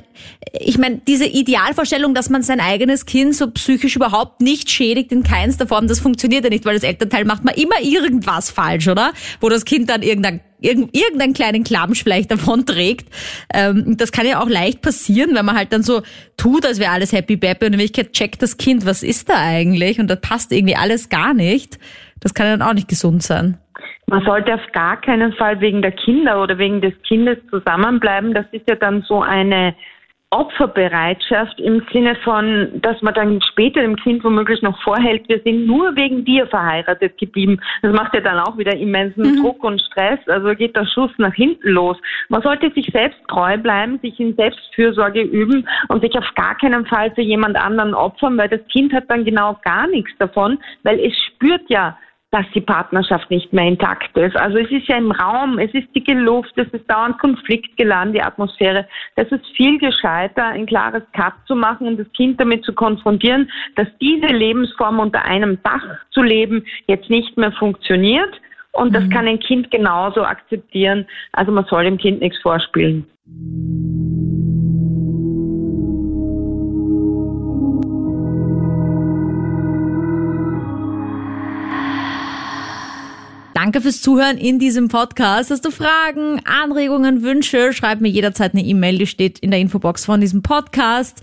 ich 0.52 0.78
meine, 0.78 1.00
diese 1.06 1.26
Idealvorstellung, 1.26 2.14
dass 2.14 2.30
man 2.30 2.42
sein 2.42 2.60
eigenes 2.60 3.06
Kind 3.06 3.34
so 3.34 3.50
psychisch 3.50 3.96
überhaupt 3.96 4.40
nicht 4.40 4.70
schädigt 4.70 5.12
in 5.12 5.22
keinster 5.22 5.66
Form, 5.66 5.88
das 5.88 6.00
funktioniert 6.00 6.44
ja 6.44 6.50
nicht, 6.50 6.66
weil 6.66 6.74
das 6.74 6.84
Elternteil 6.84 7.24
macht 7.24 7.44
man 7.44 7.54
immer 7.54 7.80
irgendwas 7.80 8.50
falsch, 8.50 8.88
oder? 8.88 9.12
Wo 9.40 9.48
das 9.48 9.64
Kind 9.64 9.88
dann 9.88 10.02
irgendein 10.02 10.40
irgendeinen 10.60 11.34
kleinen 11.34 11.64
Klamsch 11.64 12.02
vielleicht 12.02 12.30
davon 12.30 12.66
trägt. 12.66 13.08
Ähm, 13.54 13.96
das 13.96 14.12
kann 14.12 14.26
ja 14.26 14.40
auch 14.40 14.48
leicht 14.48 14.82
passieren, 14.82 15.34
wenn 15.34 15.44
man 15.44 15.56
halt 15.56 15.72
dann 15.72 15.82
so 15.82 16.02
tut, 16.36 16.66
als 16.66 16.80
wäre 16.80 16.92
alles 16.92 17.12
happy 17.12 17.36
baby 17.36 17.66
und 17.66 17.74
in 17.74 17.78
Wirklichkeit 17.78 18.12
checkt 18.12 18.42
das 18.42 18.56
Kind, 18.56 18.86
was 18.86 19.02
ist 19.02 19.28
da 19.28 19.34
eigentlich 19.36 20.00
und 20.00 20.08
da 20.08 20.16
passt 20.16 20.52
irgendwie 20.52 20.76
alles 20.76 21.08
gar 21.08 21.34
nicht. 21.34 21.78
Das 22.20 22.34
kann 22.34 22.46
ja 22.46 22.56
dann 22.56 22.68
auch 22.68 22.74
nicht 22.74 22.88
gesund 22.88 23.22
sein. 23.22 23.58
Man 24.06 24.24
sollte 24.24 24.54
auf 24.54 24.72
gar 24.72 25.00
keinen 25.00 25.32
Fall 25.34 25.60
wegen 25.60 25.82
der 25.82 25.92
Kinder 25.92 26.42
oder 26.42 26.56
wegen 26.56 26.80
des 26.80 26.94
Kindes 27.06 27.38
zusammenbleiben. 27.50 28.32
Das 28.32 28.46
ist 28.52 28.68
ja 28.68 28.74
dann 28.74 29.02
so 29.02 29.20
eine 29.20 29.74
Opferbereitschaft 30.30 31.58
im 31.58 31.82
Sinne 31.90 32.14
von, 32.16 32.80
dass 32.82 33.00
man 33.00 33.14
dann 33.14 33.40
später 33.40 33.80
dem 33.80 33.96
Kind 33.96 34.22
womöglich 34.22 34.60
noch 34.60 34.78
vorhält, 34.82 35.26
wir 35.26 35.40
sind 35.40 35.66
nur 35.66 35.96
wegen 35.96 36.22
dir 36.22 36.46
verheiratet 36.46 37.16
geblieben. 37.16 37.58
Das 37.80 37.94
macht 37.94 38.14
ja 38.14 38.20
dann 38.20 38.38
auch 38.40 38.58
wieder 38.58 38.76
immensen 38.76 39.22
mhm. 39.22 39.42
Druck 39.42 39.64
und 39.64 39.80
Stress. 39.80 40.18
Also 40.26 40.54
geht 40.54 40.76
der 40.76 40.86
Schuss 40.86 41.10
nach 41.16 41.32
hinten 41.32 41.70
los. 41.70 41.96
Man 42.28 42.42
sollte 42.42 42.70
sich 42.72 42.90
selbst 42.92 43.18
treu 43.28 43.56
bleiben, 43.56 43.98
sich 44.00 44.20
in 44.20 44.36
Selbstfürsorge 44.36 45.22
üben 45.22 45.66
und 45.88 46.02
sich 46.02 46.14
auf 46.18 46.34
gar 46.34 46.56
keinen 46.58 46.84
Fall 46.84 47.10
für 47.14 47.22
jemand 47.22 47.56
anderen 47.56 47.94
opfern, 47.94 48.36
weil 48.36 48.50
das 48.50 48.60
Kind 48.70 48.92
hat 48.92 49.04
dann 49.08 49.24
genau 49.24 49.58
gar 49.64 49.86
nichts 49.86 50.12
davon, 50.18 50.58
weil 50.82 51.00
es 51.00 51.16
spürt 51.16 51.62
ja, 51.68 51.96
dass 52.30 52.44
die 52.54 52.60
Partnerschaft 52.60 53.30
nicht 53.30 53.52
mehr 53.52 53.64
intakt 53.64 54.16
ist. 54.16 54.36
Also 54.36 54.58
es 54.58 54.70
ist 54.70 54.86
ja 54.86 54.96
im 54.98 55.10
Raum, 55.10 55.58
es 55.58 55.72
ist 55.72 55.88
dicke 55.94 56.12
Luft, 56.12 56.52
es 56.56 56.68
ist 56.68 56.88
dauernd 56.90 57.18
konfliktgeladen, 57.18 58.12
die 58.12 58.22
Atmosphäre. 58.22 58.86
Das 59.16 59.30
ist 59.32 59.46
viel 59.56 59.78
gescheiter, 59.78 60.44
ein 60.44 60.66
klares 60.66 61.02
Cut 61.14 61.32
zu 61.46 61.56
machen 61.56 61.86
und 61.86 61.98
das 61.98 62.10
Kind 62.12 62.38
damit 62.38 62.64
zu 62.64 62.74
konfrontieren, 62.74 63.50
dass 63.76 63.88
diese 64.00 64.26
Lebensform 64.26 64.98
unter 64.98 65.24
einem 65.24 65.58
Dach 65.62 65.84
zu 66.10 66.22
leben 66.22 66.64
jetzt 66.86 67.08
nicht 67.08 67.36
mehr 67.38 67.52
funktioniert. 67.52 68.40
Und 68.72 68.94
das 68.94 69.04
mhm. 69.04 69.10
kann 69.10 69.26
ein 69.26 69.40
Kind 69.40 69.70
genauso 69.70 70.22
akzeptieren. 70.22 71.06
Also 71.32 71.50
man 71.50 71.64
soll 71.64 71.84
dem 71.84 71.96
Kind 71.96 72.20
nichts 72.20 72.38
vorspielen. 72.42 73.06
Danke 83.78 83.92
fürs 83.92 84.02
Zuhören 84.02 84.38
in 84.38 84.58
diesem 84.58 84.88
Podcast. 84.88 85.52
Hast 85.52 85.64
du 85.64 85.70
Fragen, 85.70 86.40
Anregungen, 86.44 87.22
Wünsche? 87.22 87.72
Schreib 87.72 88.00
mir 88.00 88.08
jederzeit 88.08 88.52
eine 88.52 88.64
E-Mail, 88.64 88.98
die 88.98 89.06
steht 89.06 89.38
in 89.38 89.52
der 89.52 89.60
Infobox 89.60 90.04
von 90.04 90.20
diesem 90.20 90.42
Podcast. 90.42 91.22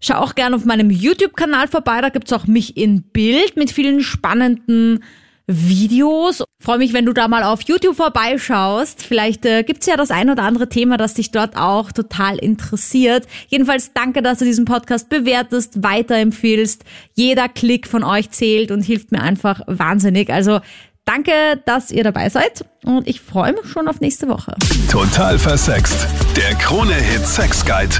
Schau 0.00 0.14
auch 0.14 0.34
gerne 0.34 0.56
auf 0.56 0.64
meinem 0.64 0.88
YouTube-Kanal 0.88 1.68
vorbei, 1.68 2.00
da 2.00 2.08
gibt's 2.08 2.32
auch 2.32 2.46
mich 2.46 2.78
in 2.78 3.02
Bild 3.02 3.58
mit 3.58 3.72
vielen 3.72 4.00
spannenden 4.00 5.04
Videos. 5.46 6.42
Freue 6.62 6.78
mich, 6.78 6.94
wenn 6.94 7.04
du 7.04 7.12
da 7.12 7.28
mal 7.28 7.42
auf 7.42 7.60
YouTube 7.60 7.96
vorbeischaust. 7.96 9.02
Vielleicht 9.02 9.44
äh, 9.44 9.62
gibt's 9.62 9.84
ja 9.84 9.98
das 9.98 10.10
ein 10.10 10.30
oder 10.30 10.44
andere 10.44 10.70
Thema, 10.70 10.96
das 10.96 11.12
dich 11.12 11.30
dort 11.30 11.58
auch 11.58 11.92
total 11.92 12.38
interessiert. 12.38 13.26
Jedenfalls 13.48 13.92
danke, 13.92 14.22
dass 14.22 14.38
du 14.38 14.46
diesen 14.46 14.64
Podcast 14.64 15.10
bewertest, 15.10 15.82
weiterempfiehlst. 15.82 16.84
Jeder 17.14 17.50
Klick 17.50 17.86
von 17.86 18.02
euch 18.02 18.30
zählt 18.30 18.70
und 18.70 18.80
hilft 18.80 19.12
mir 19.12 19.20
einfach 19.20 19.60
wahnsinnig. 19.66 20.30
Also 20.30 20.60
Danke, 21.04 21.60
dass 21.66 21.90
ihr 21.90 22.04
dabei 22.04 22.28
seid 22.28 22.64
und 22.84 23.08
ich 23.08 23.20
freue 23.20 23.52
mich 23.52 23.66
schon 23.66 23.88
auf 23.88 24.00
nächste 24.00 24.28
Woche. 24.28 24.54
Total 24.90 25.38
versext. 25.38 26.06
Der 26.36 26.54
Krone-Hit 26.54 27.26
Sex 27.26 27.64
Guide. 27.64 27.96